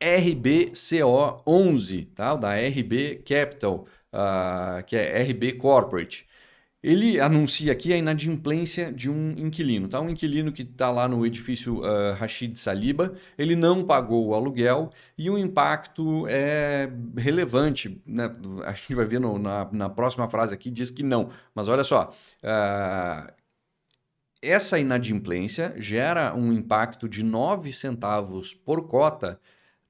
RBCO11, 0.00 2.08
tá? 2.14 2.36
da 2.36 2.54
RB 2.54 3.16
Capital, 3.26 3.86
uh, 4.12 4.84
que 4.84 4.96
é 4.96 5.22
RB 5.22 5.54
Corporate. 5.54 6.26
Ele 6.80 7.18
anuncia 7.18 7.72
aqui 7.72 7.92
a 7.92 7.96
inadimplência 7.96 8.92
de 8.92 9.10
um 9.10 9.30
inquilino, 9.36 9.88
tá? 9.88 10.00
Um 10.00 10.10
inquilino 10.10 10.52
que 10.52 10.62
está 10.62 10.90
lá 10.90 11.08
no 11.08 11.26
edifício 11.26 11.80
uh, 11.80 12.14
Rashid 12.14 12.56
Saliba, 12.56 13.14
ele 13.36 13.56
não 13.56 13.84
pagou 13.84 14.28
o 14.28 14.34
aluguel 14.34 14.92
e 15.16 15.28
o 15.28 15.36
impacto 15.36 16.24
é 16.28 16.88
relevante, 17.16 18.00
né? 18.06 18.30
A 18.64 18.72
gente 18.72 18.94
vai 18.94 19.06
ver 19.06 19.18
no, 19.18 19.38
na, 19.40 19.68
na 19.72 19.88
próxima 19.88 20.28
frase 20.28 20.54
aqui, 20.54 20.70
diz 20.70 20.88
que 20.88 21.02
não. 21.02 21.30
Mas 21.52 21.66
olha 21.66 21.82
só, 21.82 22.14
uh, 22.44 23.32
essa 24.40 24.78
inadimplência 24.78 25.74
gera 25.78 26.32
um 26.34 26.52
impacto 26.52 27.08
de 27.08 27.24
9 27.24 27.72
centavos 27.72 28.54
por 28.54 28.86
cota 28.86 29.40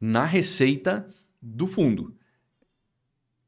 na 0.00 0.24
receita 0.24 1.06
do 1.40 1.66
fundo. 1.66 2.16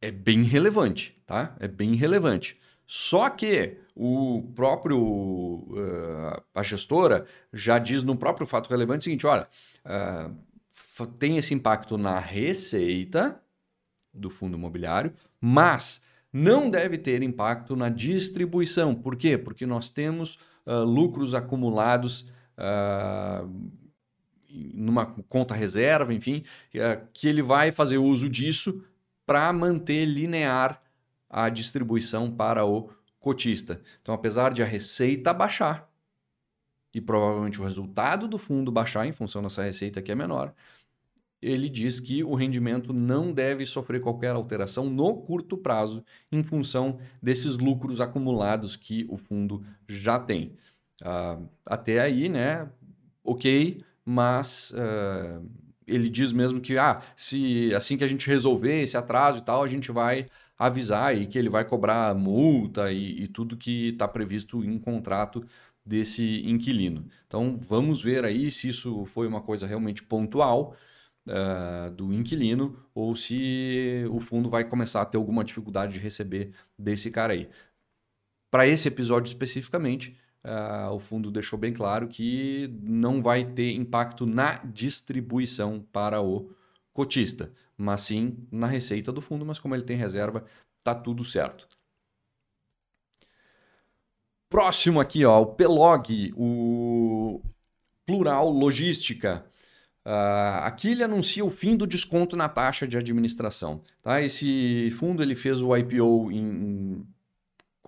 É 0.00 0.10
bem 0.10 0.42
relevante, 0.42 1.16
tá? 1.26 1.54
É 1.60 1.68
bem 1.68 1.94
relevante. 1.94 2.58
Só 2.86 3.28
que 3.30 3.76
o 3.94 4.50
próprio 4.56 4.98
uh, 4.98 6.42
a 6.54 6.62
gestora 6.62 7.26
já 7.52 7.78
diz 7.78 8.02
no 8.02 8.16
próprio 8.16 8.46
fato 8.46 8.70
relevante 8.70 9.02
o 9.02 9.04
seguinte: 9.04 9.26
olha, 9.26 9.46
uh, 9.84 11.06
tem 11.18 11.36
esse 11.36 11.52
impacto 11.52 11.98
na 11.98 12.18
receita 12.18 13.40
do 14.12 14.30
fundo 14.30 14.56
imobiliário, 14.56 15.12
mas 15.40 16.02
não 16.32 16.70
deve 16.70 16.96
ter 16.96 17.22
impacto 17.22 17.76
na 17.76 17.88
distribuição. 17.88 18.94
Por 18.94 19.14
quê? 19.16 19.36
Porque 19.36 19.66
nós 19.66 19.90
temos 19.90 20.36
uh, 20.66 20.82
lucros 20.84 21.34
acumulados 21.34 22.26
numa 24.74 25.06
conta 25.06 25.54
reserva, 25.54 26.12
enfim, 26.12 26.44
que 27.14 27.26
ele 27.26 27.40
vai 27.40 27.72
fazer 27.72 27.96
uso 27.96 28.28
disso 28.28 28.84
para 29.30 29.52
manter 29.52 30.06
linear 30.06 30.82
a 31.28 31.48
distribuição 31.48 32.32
para 32.32 32.66
o 32.66 32.90
cotista. 33.20 33.80
Então, 34.02 34.12
apesar 34.12 34.52
de 34.52 34.60
a 34.60 34.66
receita 34.66 35.32
baixar 35.32 35.88
e 36.92 37.00
provavelmente 37.00 37.60
o 37.60 37.64
resultado 37.64 38.26
do 38.26 38.36
fundo 38.36 38.72
baixar 38.72 39.06
em 39.06 39.12
função 39.12 39.40
dessa 39.40 39.62
receita 39.62 40.02
que 40.02 40.10
é 40.10 40.16
menor, 40.16 40.52
ele 41.40 41.68
diz 41.68 42.00
que 42.00 42.24
o 42.24 42.34
rendimento 42.34 42.92
não 42.92 43.32
deve 43.32 43.64
sofrer 43.64 44.00
qualquer 44.00 44.34
alteração 44.34 44.90
no 44.90 45.18
curto 45.18 45.56
prazo 45.56 46.04
em 46.32 46.42
função 46.42 46.98
desses 47.22 47.56
lucros 47.56 48.00
acumulados 48.00 48.74
que 48.74 49.06
o 49.08 49.16
fundo 49.16 49.64
já 49.88 50.18
tem. 50.18 50.56
Uh, 51.02 51.48
até 51.64 52.00
aí, 52.00 52.28
né? 52.28 52.68
Ok, 53.22 53.80
mas 54.04 54.72
uh, 54.72 55.48
ele 55.90 56.08
diz 56.08 56.32
mesmo 56.32 56.60
que 56.60 56.78
ah, 56.78 57.02
se 57.16 57.74
assim 57.74 57.96
que 57.96 58.04
a 58.04 58.08
gente 58.08 58.26
resolver 58.26 58.82
esse 58.82 58.96
atraso 58.96 59.38
e 59.38 59.42
tal, 59.42 59.62
a 59.62 59.66
gente 59.66 59.90
vai 59.92 60.26
avisar 60.58 61.16
e 61.16 61.26
que 61.26 61.38
ele 61.38 61.48
vai 61.48 61.64
cobrar 61.64 62.14
multa 62.14 62.92
e, 62.92 63.22
e 63.22 63.28
tudo 63.28 63.56
que 63.56 63.88
está 63.88 64.06
previsto 64.06 64.64
em 64.64 64.78
contrato 64.78 65.44
desse 65.84 66.42
inquilino. 66.46 67.06
Então 67.26 67.58
vamos 67.62 68.02
ver 68.02 68.24
aí 68.24 68.50
se 68.50 68.68
isso 68.68 69.04
foi 69.06 69.26
uma 69.26 69.40
coisa 69.40 69.66
realmente 69.66 70.02
pontual 70.02 70.76
uh, 71.26 71.90
do 71.90 72.12
inquilino 72.12 72.76
ou 72.94 73.14
se 73.14 74.04
o 74.10 74.20
fundo 74.20 74.50
vai 74.50 74.64
começar 74.64 75.02
a 75.02 75.06
ter 75.06 75.16
alguma 75.16 75.44
dificuldade 75.44 75.94
de 75.94 75.98
receber 75.98 76.52
desse 76.78 77.10
cara 77.10 77.32
aí. 77.32 77.48
Para 78.50 78.66
esse 78.66 78.88
episódio 78.88 79.28
especificamente, 79.28 80.18
uh, 80.44 80.92
o 80.92 80.98
fundo 80.98 81.30
deixou 81.30 81.58
bem 81.58 81.72
claro 81.72 82.08
que 82.08 82.72
não 82.82 83.22
vai 83.22 83.44
ter 83.44 83.72
impacto 83.72 84.26
na 84.26 84.56
distribuição 84.64 85.84
para 85.92 86.20
o 86.20 86.50
cotista 86.92 87.52
mas 87.80 88.02
sim 88.02 88.36
na 88.52 88.66
receita 88.66 89.10
do 89.10 89.22
fundo, 89.22 89.44
mas 89.44 89.58
como 89.58 89.74
ele 89.74 89.84
tem 89.84 89.96
reserva, 89.96 90.44
tá 90.84 90.94
tudo 90.94 91.24
certo. 91.24 91.66
Próximo 94.48 95.00
aqui, 95.00 95.24
ó, 95.24 95.40
o 95.40 95.46
Pelog, 95.46 96.32
o 96.36 97.40
Plural 98.04 98.50
Logística. 98.50 99.46
Uh, 100.04 100.64
aqui 100.64 100.88
ele 100.88 101.02
anuncia 101.02 101.44
o 101.44 101.50
fim 101.50 101.76
do 101.76 101.86
desconto 101.86 102.36
na 102.36 102.48
taxa 102.48 102.86
de 102.86 102.98
administração. 102.98 103.82
Tá? 104.02 104.20
Esse 104.20 104.90
fundo 104.90 105.22
ele 105.22 105.36
fez 105.36 105.62
o 105.62 105.74
IPO 105.74 106.30
em 106.32 107.06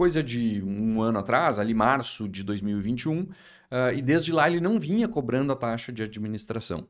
coisa 0.02 0.20
de 0.20 0.60
um 0.64 1.00
ano 1.00 1.20
atrás, 1.20 1.60
ali 1.60 1.72
março 1.72 2.28
de 2.28 2.42
2021, 2.42 3.20
uh, 3.20 3.28
ah, 3.70 3.92
e 3.92 4.02
desde 4.02 4.32
lá 4.32 4.48
ele 4.48 4.60
não 4.60 4.76
vinha 4.76 5.06
cobrando 5.06 5.52
a 5.52 5.54
taxa 5.54 5.92
de 5.92 6.02
administração. 6.02 6.88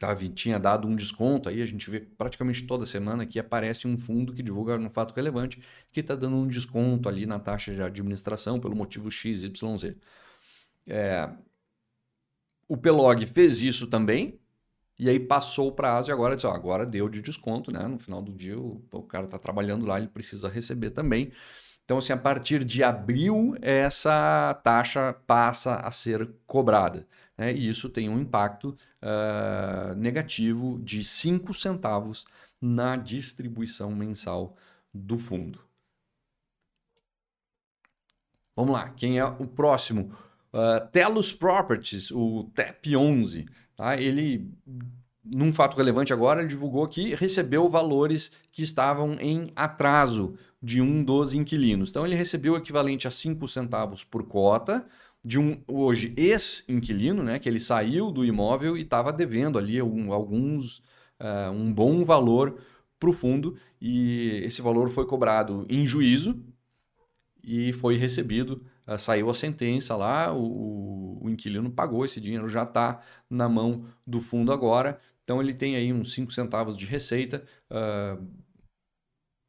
Tá, 0.00 0.16
tinha 0.34 0.58
dado 0.58 0.88
um 0.88 0.96
desconto, 0.96 1.50
aí 1.50 1.60
a 1.60 1.66
gente 1.66 1.90
vê 1.90 2.00
praticamente 2.00 2.66
toda 2.66 2.86
semana 2.86 3.26
que 3.26 3.38
aparece 3.38 3.86
um 3.86 3.98
fundo 3.98 4.32
que 4.32 4.42
divulga 4.42 4.78
um 4.78 4.88
fato 4.88 5.14
relevante 5.14 5.62
que 5.92 6.00
está 6.00 6.14
dando 6.14 6.36
um 6.36 6.46
desconto 6.46 7.06
ali 7.06 7.26
na 7.26 7.38
taxa 7.38 7.74
de 7.74 7.82
administração 7.82 8.58
pelo 8.58 8.74
motivo 8.74 9.10
XYZ. 9.10 9.94
É... 10.86 11.28
O 12.66 12.78
Pelog 12.78 13.26
fez 13.26 13.62
isso 13.62 13.86
também, 13.88 14.40
e 14.98 15.10
aí 15.10 15.20
passou 15.20 15.68
o 15.68 15.72
prazo 15.72 16.10
e 16.10 16.12
agora 16.12 16.34
disse, 16.34 16.46
ó, 16.46 16.52
agora 16.52 16.86
deu 16.86 17.10
de 17.10 17.20
desconto, 17.20 17.70
né? 17.70 17.86
No 17.86 17.98
final 17.98 18.22
do 18.22 18.32
dia 18.32 18.58
o, 18.58 18.82
o 18.90 19.02
cara 19.02 19.26
está 19.26 19.38
trabalhando 19.38 19.84
lá, 19.84 19.98
ele 19.98 20.08
precisa 20.08 20.48
receber 20.48 20.92
também. 20.92 21.30
Então, 21.86 21.98
assim, 21.98 22.12
a 22.12 22.16
partir 22.16 22.64
de 22.64 22.84
abril, 22.84 23.54
essa 23.62 24.60
taxa 24.62 25.14
passa 25.26 25.76
a 25.76 25.90
ser 25.90 26.28
cobrada 26.46 27.06
né? 27.36 27.52
e 27.52 27.68
isso 27.68 27.88
tem 27.88 28.08
um 28.08 28.20
impacto 28.20 28.76
uh, 29.02 29.94
negativo 29.96 30.78
de 30.82 31.04
5 31.04 31.52
centavos 31.54 32.26
na 32.60 32.96
distribuição 32.96 33.94
mensal 33.94 34.56
do 34.92 35.18
fundo. 35.18 35.60
Vamos 38.54 38.72
lá, 38.72 38.88
quem 38.90 39.18
é 39.18 39.24
o 39.24 39.46
próximo? 39.46 40.16
Uh, 40.52 40.86
Telos 40.90 41.32
Properties, 41.32 42.10
o 42.10 42.50
TEP11. 42.54 43.46
Tá? 43.76 43.96
Ele, 43.96 44.50
num 45.34 45.52
fato 45.52 45.76
relevante 45.76 46.12
agora, 46.12 46.40
ele 46.40 46.48
divulgou 46.48 46.86
que 46.86 47.14
recebeu 47.14 47.68
valores 47.68 48.30
que 48.52 48.62
estavam 48.62 49.14
em 49.20 49.50
atraso 49.56 50.34
de 50.62 50.80
um 50.80 51.04
dos 51.04 51.34
inquilinos. 51.34 51.90
Então, 51.90 52.06
ele 52.06 52.14
recebeu 52.14 52.54
o 52.54 52.56
equivalente 52.56 53.06
a 53.06 53.10
5 53.10 53.46
centavos 53.48 54.04
por 54.04 54.24
cota, 54.24 54.86
de 55.24 55.40
um 55.40 55.60
hoje 55.66 56.14
ex-inquilino, 56.16 57.22
né, 57.22 57.40
que 57.40 57.48
ele 57.48 57.58
saiu 57.58 58.12
do 58.12 58.24
imóvel 58.24 58.76
e 58.76 58.82
estava 58.82 59.12
devendo 59.12 59.58
ali 59.58 59.80
alguns 59.80 60.78
uh, 61.20 61.50
um 61.52 61.72
bom 61.72 62.04
valor 62.04 62.60
para 62.98 63.10
o 63.10 63.12
fundo 63.12 63.56
e 63.80 64.40
esse 64.44 64.62
valor 64.62 64.88
foi 64.88 65.04
cobrado 65.04 65.66
em 65.68 65.84
juízo 65.84 66.40
e 67.42 67.72
foi 67.72 67.96
recebido, 67.96 68.62
uh, 68.86 68.98
saiu 68.98 69.28
a 69.30 69.34
sentença 69.34 69.96
lá, 69.96 70.32
o, 70.32 71.18
o 71.22 71.30
inquilino 71.30 71.70
pagou 71.70 72.04
esse 72.04 72.20
dinheiro, 72.20 72.48
já 72.48 72.62
está 72.62 73.00
na 73.28 73.48
mão 73.48 73.84
do 74.06 74.20
fundo 74.20 74.52
agora, 74.52 75.00
então 75.24 75.40
ele 75.40 75.54
tem 75.54 75.76
aí 75.76 75.92
uns 75.92 76.14
5 76.14 76.32
centavos 76.32 76.76
de 76.76 76.86
receita. 76.86 77.44
Uh, 77.70 78.22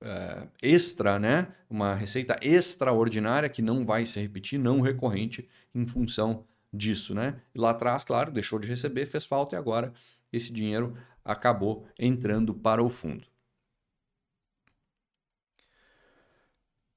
uh, 0.03 0.49
extra, 0.61 1.19
né? 1.19 1.47
Uma 1.69 1.93
receita 1.93 2.37
extraordinária 2.41 3.49
que 3.49 3.61
não 3.61 3.85
vai 3.85 4.05
se 4.05 4.19
repetir, 4.19 4.59
não 4.59 4.81
recorrente 4.81 5.47
em 5.73 5.87
função 5.87 6.45
disso, 6.73 7.13
né? 7.13 7.39
Lá 7.55 7.71
atrás, 7.71 8.03
claro, 8.03 8.31
deixou 8.31 8.59
de 8.59 8.67
receber, 8.67 9.05
fez 9.05 9.25
falta 9.25 9.55
e 9.55 9.57
agora 9.57 9.93
esse 10.31 10.51
dinheiro 10.51 10.97
acabou 11.23 11.87
entrando 11.97 12.53
para 12.53 12.83
o 12.83 12.89
fundo. 12.89 13.25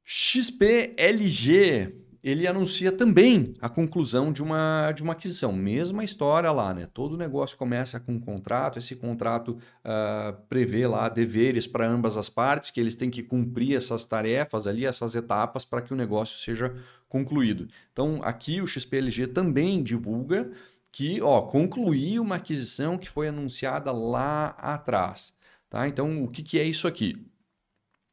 XPLG 0.04 1.94
ele 2.22 2.46
anuncia 2.46 2.92
também 2.92 3.54
a 3.60 3.68
conclusão 3.68 4.32
de 4.32 4.42
uma, 4.42 4.92
de 4.92 5.02
uma 5.02 5.12
aquisição. 5.12 5.52
Mesma 5.52 6.04
história 6.04 6.52
lá, 6.52 6.74
né? 6.74 6.86
Todo 6.92 7.16
negócio 7.16 7.56
começa 7.56 7.98
com 7.98 8.12
um 8.12 8.20
contrato, 8.20 8.78
esse 8.78 8.94
contrato 8.94 9.58
uh, 9.84 10.36
prevê 10.48 10.86
lá 10.86 11.08
deveres 11.08 11.66
para 11.66 11.88
ambas 11.88 12.16
as 12.16 12.28
partes, 12.28 12.70
que 12.70 12.80
eles 12.80 12.96
têm 12.96 13.10
que 13.10 13.22
cumprir 13.22 13.76
essas 13.76 14.04
tarefas 14.04 14.66
ali, 14.66 14.84
essas 14.84 15.14
etapas 15.14 15.64
para 15.64 15.80
que 15.80 15.92
o 15.92 15.96
negócio 15.96 16.38
seja 16.38 16.74
concluído. 17.08 17.68
Então, 17.92 18.20
aqui 18.22 18.60
o 18.60 18.66
XPLG 18.66 19.28
também 19.28 19.82
divulga 19.82 20.50
que 20.92 21.22
ó, 21.22 21.42
concluiu 21.42 22.22
uma 22.22 22.36
aquisição 22.36 22.98
que 22.98 23.08
foi 23.08 23.28
anunciada 23.28 23.92
lá 23.92 24.48
atrás. 24.58 25.32
Tá? 25.68 25.86
Então, 25.88 26.24
o 26.24 26.28
que, 26.28 26.42
que 26.42 26.58
é 26.58 26.64
isso 26.64 26.86
aqui? 26.86 27.14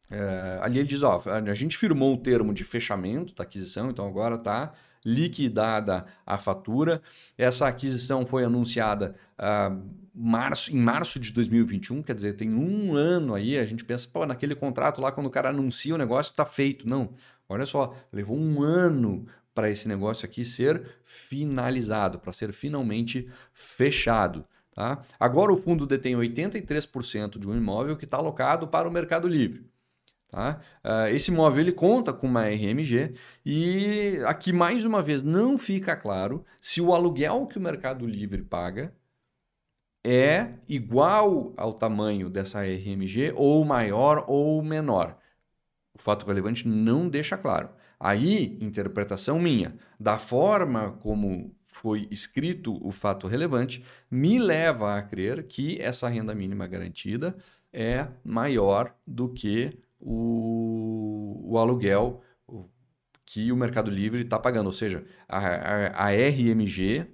É, 0.10 0.60
ali 0.62 0.80
ele 0.80 0.88
diz, 0.88 1.04
ó, 1.04 1.22
a 1.26 1.54
gente 1.54 1.78
firmou 1.78 2.14
o 2.14 2.18
termo 2.18 2.54
de 2.54 2.64
fechamento 2.64 3.36
da 3.36 3.44
aquisição, 3.44 3.90
então 3.90 4.08
agora 4.08 4.36
está 4.36 4.74
liquidada 5.06 6.06
a 6.26 6.38
fatura. 6.38 7.02
Essa 7.38 7.68
aquisição 7.68 8.26
foi 8.26 8.44
anunciada 8.44 9.16
uh, 9.40 9.82
março, 10.14 10.76
em 10.76 10.80
março 10.80 11.20
de 11.20 11.32
2021, 11.32 12.02
quer 12.04 12.16
dizer, 12.16 12.34
tem 12.34 12.54
um 12.54 12.96
ano 12.96 13.34
aí. 13.36 13.58
A 13.58 13.66
gente 13.66 13.86
pensa, 13.86 14.08
pô, 14.12 14.26
naquele 14.26 14.56
contrato 14.56 15.00
lá, 15.00 15.12
quando 15.12 15.28
o 15.28 15.32
cara 15.32 15.50
anuncia 15.50 15.96
o 15.96 15.98
negócio, 15.98 16.32
está 16.32 16.46
feito. 16.46 16.88
Não, 16.88 17.14
olha 17.48 17.66
só, 17.66 17.96
levou 18.12 18.38
um 18.38 18.62
ano 18.62 19.26
para 19.54 19.70
esse 19.72 19.88
negócio 19.88 20.26
aqui 20.26 20.46
ser 20.46 20.98
finalizado, 21.04 22.20
para 22.20 22.34
ser 22.34 22.54
finalmente 22.54 23.30
fechado. 23.54 24.46
Tá? 24.74 25.02
Agora 25.20 25.52
o 25.52 25.58
fundo 25.58 25.88
detém 25.88 26.16
83% 26.16 27.40
de 27.40 27.48
um 27.48 27.56
imóvel 27.56 27.98
que 27.98 28.06
está 28.06 28.18
alocado 28.18 28.68
para 28.68 28.88
o 28.88 28.92
Mercado 28.92 29.28
Livre. 29.28 29.66
Tá? 30.30 30.60
Uh, 30.84 31.08
esse 31.16 31.32
imóvel 31.32 31.62
ele 31.62 31.72
conta 31.72 32.12
com 32.12 32.28
uma 32.28 32.46
RMG 32.48 33.14
e 33.46 34.20
aqui 34.26 34.52
mais 34.52 34.84
uma 34.84 35.02
vez 35.02 35.24
não 35.24 35.58
fica 35.58 35.96
claro 35.96 36.44
se 36.60 36.82
o 36.82 36.94
aluguel 36.94 37.48
que 37.48 37.58
o 37.58 37.62
Mercado 37.62 38.06
Livre 38.06 38.44
paga 38.44 38.94
é 40.06 40.54
igual 40.68 41.54
ao 41.58 41.74
tamanho 41.74 42.30
dessa 42.30 42.62
RMG 42.62 43.34
ou 43.36 43.64
maior 43.64 44.26
ou 44.28 44.62
menor. 44.62 45.18
O 45.94 46.00
fato 46.00 46.26
relevante 46.26 46.68
não 46.68 47.10
deixa 47.10 47.38
claro. 47.38 47.70
Aí, 48.00 48.58
interpretação 48.62 49.40
minha, 49.40 49.76
da 50.00 50.18
forma 50.18 50.92
como 51.02 51.56
foi 51.66 52.08
escrito 52.12 52.80
o 52.86 52.92
fato 52.92 53.28
relevante, 53.28 53.84
me 54.10 54.40
leva 54.40 54.96
a 54.96 55.02
crer 55.02 55.44
que 55.44 55.80
essa 55.82 56.08
renda 56.08 56.34
mínima 56.36 56.68
garantida 56.68 57.36
é 57.74 58.08
maior 58.24 58.96
do 59.06 59.30
que 59.30 59.78
o, 60.00 61.42
o 61.44 61.58
aluguel 61.58 62.22
que 63.28 63.52
o 63.52 63.58
Mercado 63.58 63.92
Livre 63.92 64.22
está 64.22 64.40
pagando. 64.40 64.68
Ou 64.68 64.72
seja, 64.72 65.06
a, 65.28 65.38
a, 65.38 66.06
a 66.06 66.12
RMG 66.12 67.06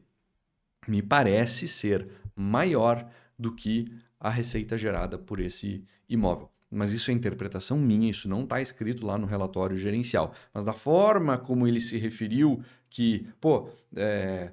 me 0.88 1.02
parece 1.02 1.68
ser 1.68 2.08
maior 2.36 3.10
do 3.38 3.54
que 3.54 3.92
a 4.20 4.30
receita 4.30 4.78
gerada 4.78 5.18
por 5.18 5.40
esse 5.40 5.84
imóvel. 6.08 6.50
Mas 6.70 6.92
isso 6.92 7.12
é 7.12 7.14
interpretação 7.14 7.78
minha, 7.78 8.10
isso 8.10 8.30
não 8.30 8.44
está 8.44 8.62
escrito 8.62 9.06
lá 9.06 9.18
no 9.18 9.26
relatório 9.26 9.76
gerencial. 9.76 10.34
Mas 10.54 10.64
da 10.64 10.74
forma 10.74 11.38
como 11.38 11.68
ele 11.68 11.82
se 11.82 11.98
referiu, 11.98 12.64
que, 12.90 13.28
pô, 13.42 13.70
é, 13.96 14.52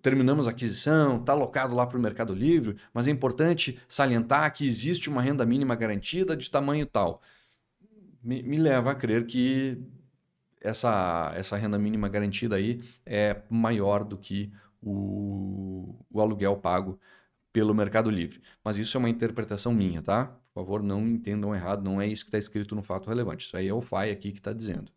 terminamos 0.00 0.46
a 0.46 0.50
aquisição, 0.50 1.18
está 1.18 1.32
alocado 1.32 1.74
lá 1.74 1.86
para 1.86 1.98
o 1.98 2.02
Mercado 2.02 2.34
Livre, 2.34 2.76
mas 2.94 3.06
é 3.06 3.10
importante 3.10 3.78
salientar 3.86 4.52
que 4.52 4.66
existe 4.66 5.08
uma 5.10 5.20
renda 5.20 5.44
mínima 5.44 5.74
garantida 5.74 6.36
de 6.36 6.50
tamanho 6.50 6.86
tal 6.86 7.22
me, 8.28 8.42
me 8.42 8.58
leva 8.58 8.90
a 8.90 8.94
crer 8.94 9.26
que 9.26 9.78
essa, 10.60 11.32
essa 11.34 11.56
renda 11.56 11.78
mínima 11.78 12.08
garantida 12.10 12.56
aí 12.56 12.82
é 13.06 13.42
maior 13.48 14.04
do 14.04 14.18
que 14.18 14.52
o, 14.82 15.96
o 16.10 16.20
aluguel 16.20 16.56
pago 16.58 17.00
pelo 17.52 17.74
Mercado 17.74 18.10
Livre. 18.10 18.42
Mas 18.62 18.78
isso 18.78 18.96
é 18.96 19.00
uma 19.00 19.08
interpretação 19.08 19.72
minha, 19.72 20.02
tá? 20.02 20.26
Por 20.52 20.62
favor, 20.62 20.82
não 20.82 21.08
entendam 21.08 21.54
errado, 21.54 21.82
não 21.82 22.00
é 22.00 22.06
isso 22.06 22.24
que 22.24 22.28
está 22.28 22.38
escrito 22.38 22.74
no 22.74 22.82
fato 22.82 23.08
relevante. 23.08 23.46
Isso 23.46 23.56
aí 23.56 23.68
é 23.68 23.72
o 23.74 23.80
FAI 23.80 24.10
aqui 24.10 24.30
que 24.32 24.38
está 24.38 24.52
dizendo. 24.52 24.92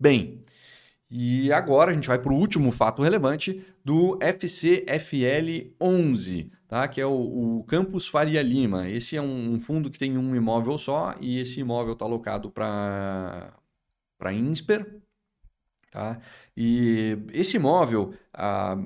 Bem, 0.00 0.44
e 1.14 1.52
agora 1.52 1.90
a 1.90 1.94
gente 1.94 2.08
vai 2.08 2.18
para 2.18 2.32
o 2.32 2.36
último 2.36 2.72
fato 2.72 3.02
relevante 3.02 3.62
do 3.84 4.18
FCFL 4.18 5.74
11, 5.78 6.50
tá? 6.66 6.88
que 6.88 7.02
é 7.02 7.06
o, 7.06 7.58
o 7.58 7.64
Campus 7.64 8.08
Faria 8.08 8.40
Lima. 8.40 8.88
Esse 8.88 9.18
é 9.18 9.20
um, 9.20 9.60
fundo 9.60 9.90
que 9.90 9.98
tem 9.98 10.16
um 10.16 10.34
imóvel 10.34 10.78
só 10.78 11.14
e 11.20 11.38
esse 11.38 11.60
imóvel 11.60 11.92
está 11.92 12.06
alocado 12.06 12.50
para 12.50 13.52
a 14.20 14.32
INSPER. 14.32 15.02
Tá? 15.90 16.18
E 16.56 17.18
esse 17.34 17.58
imóvel, 17.58 18.14
ah, 18.32 18.78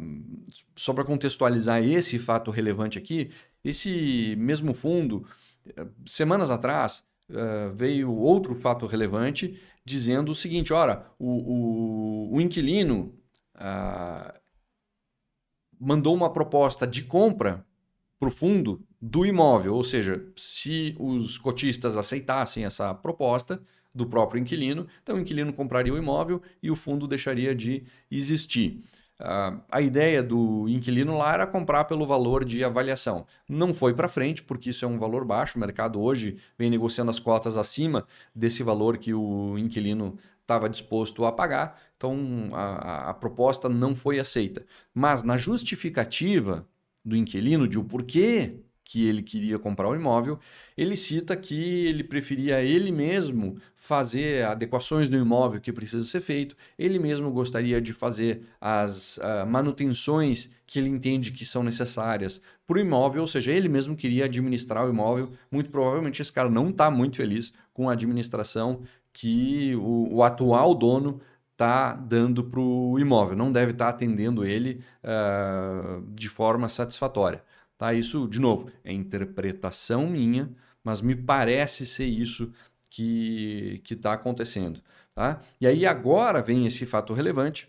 só 0.74 0.92
para 0.92 1.04
contextualizar 1.04 1.80
esse 1.80 2.18
fato 2.18 2.50
relevante 2.50 2.98
aqui, 2.98 3.30
esse 3.62 4.34
mesmo 4.36 4.74
fundo, 4.74 5.24
semanas 6.04 6.50
atrás, 6.50 7.04
uh, 7.30 7.72
veio 7.72 8.12
outro 8.12 8.54
fato 8.54 8.86
relevante 8.86 9.60
dizendo 9.86 10.32
o 10.32 10.34
seguinte: 10.34 10.72
ora, 10.72 11.06
o, 11.16 11.30
o, 11.30 12.34
o 12.34 12.40
inquilino 12.40 13.14
uh, 13.54 14.38
mandou 15.78 16.14
uma 16.14 16.30
proposta 16.30 16.86
de 16.86 17.04
compra 17.04 17.64
para 18.18 18.28
o 18.28 18.32
fundo 18.32 18.84
do 19.00 19.24
imóvel, 19.24 19.74
ou 19.74 19.84
seja, 19.84 20.26
se 20.34 20.96
os 20.98 21.38
cotistas 21.38 21.96
aceitassem 21.96 22.64
essa 22.64 22.92
proposta 22.92 23.62
do 23.94 24.06
próprio 24.06 24.40
inquilino, 24.40 24.88
então 25.02 25.16
o 25.16 25.20
inquilino 25.20 25.52
compraria 25.52 25.94
o 25.94 25.98
imóvel 25.98 26.42
e 26.62 26.70
o 26.70 26.76
fundo 26.76 27.06
deixaria 27.06 27.54
de 27.54 27.84
existir. 28.10 28.82
Uh, 29.18 29.62
a 29.70 29.80
ideia 29.80 30.22
do 30.22 30.68
inquilino 30.68 31.16
lá 31.16 31.32
era 31.32 31.46
comprar 31.46 31.84
pelo 31.84 32.06
valor 32.06 32.44
de 32.44 32.62
avaliação. 32.62 33.26
Não 33.48 33.72
foi 33.72 33.94
para 33.94 34.08
frente, 34.08 34.42
porque 34.42 34.70
isso 34.70 34.84
é 34.84 34.88
um 34.88 34.98
valor 34.98 35.24
baixo. 35.24 35.56
O 35.56 35.60
mercado 35.60 36.00
hoje 36.00 36.36
vem 36.58 36.68
negociando 36.68 37.10
as 37.10 37.18
cotas 37.18 37.56
acima 37.56 38.06
desse 38.34 38.62
valor 38.62 38.98
que 38.98 39.14
o 39.14 39.56
inquilino 39.56 40.18
estava 40.42 40.68
disposto 40.68 41.24
a 41.24 41.32
pagar. 41.32 41.80
Então 41.96 42.50
a, 42.52 43.10
a, 43.10 43.14
proposta 43.14 43.68
não 43.68 43.94
foi 43.94 44.18
aceita. 44.20 44.64
Mas 44.94 45.22
na 45.22 45.36
justificativa 45.36 46.68
do 47.04 47.16
inquilino 47.16 47.66
de 47.66 47.78
o 47.78 47.84
porquê 47.84 48.60
que 48.86 49.04
ele 49.04 49.20
queria 49.20 49.58
comprar 49.58 49.88
o 49.88 49.96
imóvel, 49.96 50.38
ele 50.76 50.96
cita 50.96 51.34
que 51.34 51.86
ele 51.86 52.04
preferia 52.04 52.62
ele 52.62 52.92
mesmo 52.92 53.56
fazer 53.74 54.44
adequações 54.44 55.08
no 55.08 55.18
imóvel 55.18 55.60
que 55.60 55.72
precisa 55.72 56.06
ser 56.06 56.20
feito, 56.20 56.56
ele 56.78 56.96
mesmo 56.96 57.28
gostaria 57.32 57.80
de 57.80 57.92
fazer 57.92 58.42
as 58.60 59.16
uh, 59.16 59.44
manutenções 59.44 60.52
que 60.64 60.78
ele 60.78 60.88
entende 60.88 61.32
que 61.32 61.44
são 61.44 61.64
necessárias 61.64 62.40
para 62.64 62.76
o 62.76 62.80
imóvel, 62.80 63.22
ou 63.22 63.26
seja, 63.26 63.50
ele 63.50 63.68
mesmo 63.68 63.96
queria 63.96 64.26
administrar 64.26 64.86
o 64.86 64.90
imóvel. 64.90 65.32
Muito 65.50 65.68
provavelmente 65.68 66.22
esse 66.22 66.32
cara 66.32 66.48
não 66.48 66.70
está 66.70 66.88
muito 66.88 67.16
feliz 67.16 67.52
com 67.74 67.90
a 67.90 67.92
administração 67.92 68.82
que 69.12 69.74
o, 69.74 70.14
o 70.14 70.22
atual 70.22 70.74
dono 70.76 71.20
está 71.50 71.94
dando 71.94 72.44
para 72.44 72.60
o 72.60 72.98
imóvel, 73.00 73.36
não 73.36 73.50
deve 73.50 73.72
estar 73.72 73.86
tá 73.86 73.90
atendendo 73.90 74.44
ele 74.44 74.80
uh, 75.02 76.06
de 76.14 76.28
forma 76.28 76.68
satisfatória. 76.68 77.42
Tá? 77.78 77.92
Isso, 77.92 78.26
de 78.28 78.40
novo, 78.40 78.70
é 78.82 78.92
interpretação 78.92 80.06
minha, 80.08 80.50
mas 80.82 81.00
me 81.00 81.14
parece 81.14 81.84
ser 81.84 82.06
isso 82.06 82.52
que 82.90 83.82
está 83.90 84.12
acontecendo. 84.14 84.80
Tá? 85.14 85.40
E 85.60 85.66
aí 85.66 85.84
agora 85.84 86.42
vem 86.42 86.66
esse 86.66 86.86
fato 86.86 87.12
relevante, 87.12 87.68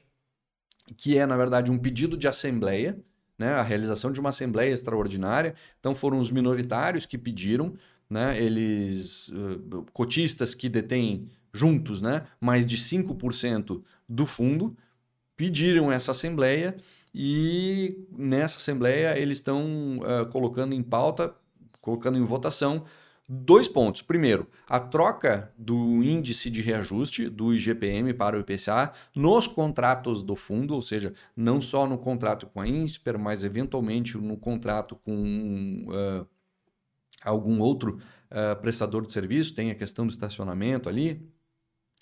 que 0.95 1.17
é, 1.17 1.25
na 1.25 1.35
verdade, 1.35 1.71
um 1.71 1.77
pedido 1.77 2.15
de 2.15 2.27
assembleia, 2.27 2.97
né? 3.37 3.53
a 3.53 3.61
realização 3.61 4.11
de 4.11 4.19
uma 4.19 4.29
assembleia 4.29 4.73
extraordinária. 4.73 5.55
Então 5.79 5.93
foram 5.93 6.19
os 6.19 6.31
minoritários 6.31 7.05
que 7.05 7.17
pediram, 7.17 7.73
né? 8.09 8.41
eles, 8.41 9.29
uh, 9.29 9.85
cotistas 9.91 10.55
que 10.55 10.69
detêm 10.69 11.29
juntos 11.53 12.01
né? 12.01 12.25
mais 12.39 12.65
de 12.65 12.77
5% 12.77 13.81
do 14.07 14.25
fundo, 14.25 14.77
pediram 15.35 15.91
essa 15.91 16.11
assembleia 16.11 16.77
e 17.19 18.05
nessa 18.11 18.57
Assembleia 18.57 19.17
eles 19.17 19.39
estão 19.39 19.97
uh, 19.97 20.27
colocando 20.31 20.75
em 20.75 20.83
pauta, 20.83 21.35
colocando 21.81 22.15
em 22.15 22.23
votação 22.23 22.85
dois 23.27 23.67
pontos. 23.67 24.03
Primeiro, 24.03 24.45
a 24.69 24.79
troca 24.79 25.51
do 25.57 26.03
índice 26.03 26.47
de 26.47 26.61
reajuste 26.61 27.27
do 27.27 27.55
IGPM 27.55 28.13
para 28.13 28.37
o 28.37 28.39
IPCA 28.39 28.93
nos 29.15 29.47
contratos 29.47 30.21
do 30.21 30.35
fundo, 30.35 30.75
ou 30.75 30.81
seja, 30.83 31.11
não 31.35 31.59
só 31.59 31.87
no 31.87 31.97
contrato 31.97 32.45
com 32.45 32.61
a 32.61 32.67
INSPER, 32.67 33.17
mas 33.17 33.43
eventualmente 33.43 34.15
no 34.15 34.37
contrato 34.37 34.95
com 34.95 35.87
uh, 35.87 36.27
algum 37.23 37.59
outro 37.59 37.97
uh, 38.29 38.61
prestador 38.61 39.03
de 39.03 39.11
serviço, 39.11 39.55
tem 39.55 39.71
a 39.71 39.75
questão 39.75 40.05
do 40.05 40.11
estacionamento 40.11 40.87
ali, 40.87 41.27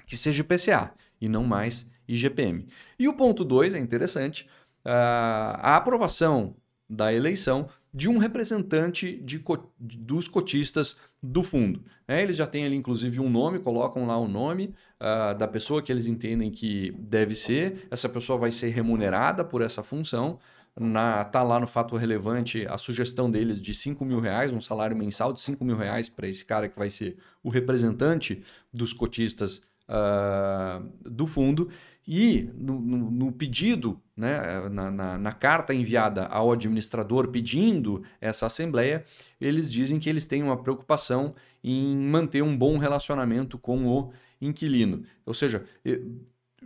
que 0.06 0.18
seja 0.18 0.42
IPCA 0.42 0.94
e 1.22 1.30
não 1.30 1.46
mais 1.46 1.88
IGPM. 2.06 2.68
E 3.00 3.08
o 3.08 3.14
ponto 3.14 3.46
2 3.46 3.76
é 3.76 3.80
interessante, 3.80 4.46
a 4.86 5.76
aprovação 5.76 6.56
da 6.90 7.12
eleição 7.12 7.68
de 7.94 8.10
um 8.10 8.18
representante 8.18 9.16
de, 9.24 9.42
dos 9.80 10.28
cotistas 10.28 10.98
do 11.24 11.42
fundo. 11.42 11.84
É, 12.08 12.22
eles 12.22 12.36
já 12.36 12.46
têm 12.46 12.66
ali, 12.66 12.76
inclusive, 12.76 13.20
um 13.20 13.30
nome, 13.30 13.60
colocam 13.60 14.06
lá 14.06 14.18
o 14.18 14.28
nome 14.28 14.76
uh, 15.00 15.38
da 15.38 15.48
pessoa 15.48 15.82
que 15.82 15.92
eles 15.92 16.06
entendem 16.06 16.52
que 16.52 16.92
deve 17.00 17.34
ser. 17.34 17.88
Essa 17.90 18.10
pessoa 18.10 18.38
vai 18.38 18.52
ser 18.52 18.68
remunerada 18.68 19.44
por 19.44 19.62
essa 19.62 19.82
função. 19.82 20.40
Na, 20.78 21.24
tá 21.24 21.42
lá 21.42 21.58
no 21.58 21.66
fato 21.66 21.96
relevante 21.96 22.68
a 22.68 22.78
sugestão 22.78 23.32
deles 23.32 23.62
de 23.62 23.74
5 23.74 24.04
mil 24.04 24.20
reais, 24.20 24.52
um 24.52 24.60
salário 24.60 24.96
mensal 24.96 25.32
de 25.32 25.40
5 25.40 25.64
mil 25.64 25.78
reais 25.78 26.10
para 26.10 26.28
esse 26.28 26.44
cara 26.44 26.68
que 26.68 26.78
vai 26.78 26.90
ser 26.90 27.18
o 27.42 27.50
representante 27.50 28.44
dos 28.74 28.92
cotistas 28.92 29.62
uh, 29.90 30.86
do 31.10 31.26
fundo. 31.26 31.70
E 32.08 32.50
no, 32.54 32.80
no, 32.80 33.10
no 33.10 33.32
pedido, 33.32 34.00
né, 34.16 34.70
na, 34.70 34.92
na, 34.92 35.18
na, 35.18 35.32
carta 35.32 35.74
enviada 35.74 36.28
ao 36.28 36.52
administrador 36.52 37.30
pedindo 37.30 38.04
essa 38.22 38.46
assembleia, 38.46 39.04
eles 39.42 39.70
dizem 39.70 40.00
que 40.00 40.08
eles 40.08 40.28
têm 40.28 40.44
uma 40.44 40.62
preocupação 40.62 41.34
em 41.64 41.98
manter 41.98 42.44
um 42.44 42.56
bom 42.56 42.78
relacionamento 42.78 43.58
com 43.58 43.88
o 43.88 44.14
inquilino. 44.40 45.04
Ou 45.26 45.34
seja, 45.34 45.66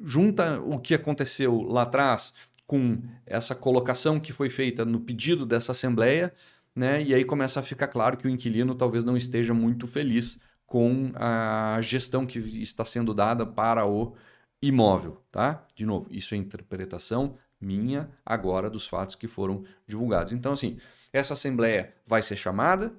junta 0.03 0.59
o 0.61 0.77
que 0.77 0.93
aconteceu 0.93 1.61
lá 1.61 1.83
atrás 1.83 2.33
com 2.67 3.01
essa 3.25 3.55
colocação 3.55 4.19
que 4.19 4.33
foi 4.33 4.49
feita 4.49 4.83
no 4.83 4.99
pedido 4.99 5.45
dessa 5.45 5.71
assembleia, 5.71 6.33
né, 6.75 7.01
e 7.01 7.13
aí 7.13 7.23
começa 7.23 7.61
a 7.61 7.63
ficar 7.63 7.87
claro 7.87 8.17
que 8.17 8.27
o 8.27 8.29
inquilino 8.29 8.75
talvez 8.75 9.03
não 9.03 9.17
esteja 9.17 9.53
muito 9.53 9.87
feliz 9.87 10.37
com 10.67 11.11
a 11.15 11.79
gestão 11.81 12.25
que 12.27 12.37
está 12.61 12.85
sendo 12.85 13.13
dada 13.13 13.45
para 13.45 13.87
o 13.87 14.13
imóvel, 14.61 15.21
tá? 15.31 15.65
De 15.75 15.85
novo, 15.85 16.07
isso 16.11 16.33
é 16.33 16.37
interpretação 16.37 17.35
minha 17.59 18.09
agora 18.25 18.69
dos 18.69 18.87
fatos 18.87 19.15
que 19.15 19.27
foram 19.27 19.63
divulgados. 19.85 20.31
Então, 20.33 20.53
assim, 20.53 20.77
essa 21.11 21.33
assembleia 21.33 21.93
vai 22.05 22.21
ser 22.21 22.35
chamada. 22.35 22.93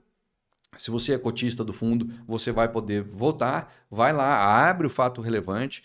Se 0.77 0.91
você 0.91 1.15
é 1.15 1.19
cotista 1.19 1.65
do 1.65 1.73
fundo, 1.73 2.13
você 2.27 2.53
vai 2.53 2.69
poder 2.69 3.03
votar. 3.03 3.73
Vai 3.91 4.13
lá, 4.13 4.69
abre 4.69 4.87
o 4.87 4.91
fato 4.91 5.21
relevante, 5.21 5.83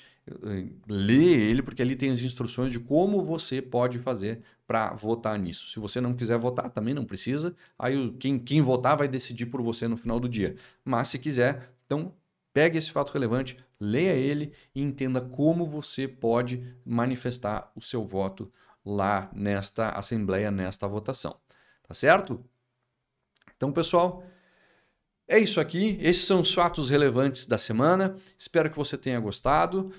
lê 0.88 1.34
ele, 1.34 1.62
porque 1.62 1.82
ali 1.82 1.96
tem 1.96 2.12
as 2.12 2.22
instruções 2.22 2.72
de 2.72 2.80
como 2.80 3.24
você 3.24 3.62
pode 3.62 4.00
fazer 4.00 4.42
para 4.68 4.94
votar 4.94 5.38
nisso. 5.40 5.72
Se 5.72 5.80
você 5.80 6.02
não 6.02 6.14
quiser 6.14 6.38
votar, 6.38 6.70
também 6.70 6.94
não 6.94 7.06
precisa. 7.06 7.56
Aí 7.78 8.12
quem, 8.20 8.38
quem 8.38 8.62
votar 8.62 8.98
vai 8.98 9.08
decidir 9.08 9.48
por 9.48 9.62
você 9.62 9.88
no 9.88 9.98
final 9.98 10.20
do 10.20 10.30
dia. 10.30 10.56
Mas 10.84 11.08
se 11.10 11.20
quiser, 11.20 11.72
então 11.86 12.14
Pegue 12.56 12.78
esse 12.78 12.90
fato 12.90 13.12
relevante, 13.12 13.58
leia 13.80 14.14
ele 14.14 14.54
e 14.74 14.82
entenda 14.82 15.22
como 15.22 15.66
você 15.66 16.08
pode 16.08 16.76
manifestar 16.86 17.72
o 17.76 17.82
seu 17.82 18.04
voto 18.04 18.52
lá 18.86 19.30
nesta 19.34 19.90
assembleia, 19.90 20.52
nesta 20.52 20.88
votação. 20.88 21.40
Tá 21.88 21.94
certo? 21.94 22.44
Então, 23.56 23.72
pessoal, 23.72 24.24
é 25.28 25.40
isso 25.40 25.60
aqui. 25.60 25.98
Esses 26.02 26.26
são 26.26 26.42
os 26.42 26.54
fatos 26.54 26.90
relevantes 26.90 27.46
da 27.46 27.58
semana. 27.58 28.16
Espero 28.38 28.70
que 28.70 28.78
você 28.78 28.98
tenha 28.98 29.20
gostado. 29.20 29.92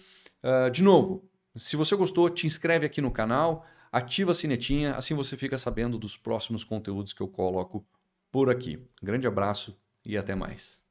Uh, 0.43 0.71
de 0.71 0.83
novo, 0.83 1.29
se 1.57 1.77
você 1.77 1.97
gostou, 1.97 2.29
te 2.29 2.47
inscreve 2.47 2.87
aqui 2.87 3.01
no 3.01 3.11
canal, 3.11 3.65
ativa 3.91 4.31
a 4.31 4.35
sinetinha, 4.35 4.95
assim 4.95 5.15
você 5.15 5.37
fica 5.37 5.59
sabendo 5.59 5.99
dos 5.99 6.17
próximos 6.17 6.63
conteúdos 6.65 7.13
que 7.13 7.21
eu 7.21 7.29
coloco 7.29 7.87
por 8.31 8.51
aqui. 8.51 8.79
grande 9.03 9.27
abraço 9.27 9.79
e 10.05 10.17
até 10.17 10.35
mais. 10.35 10.86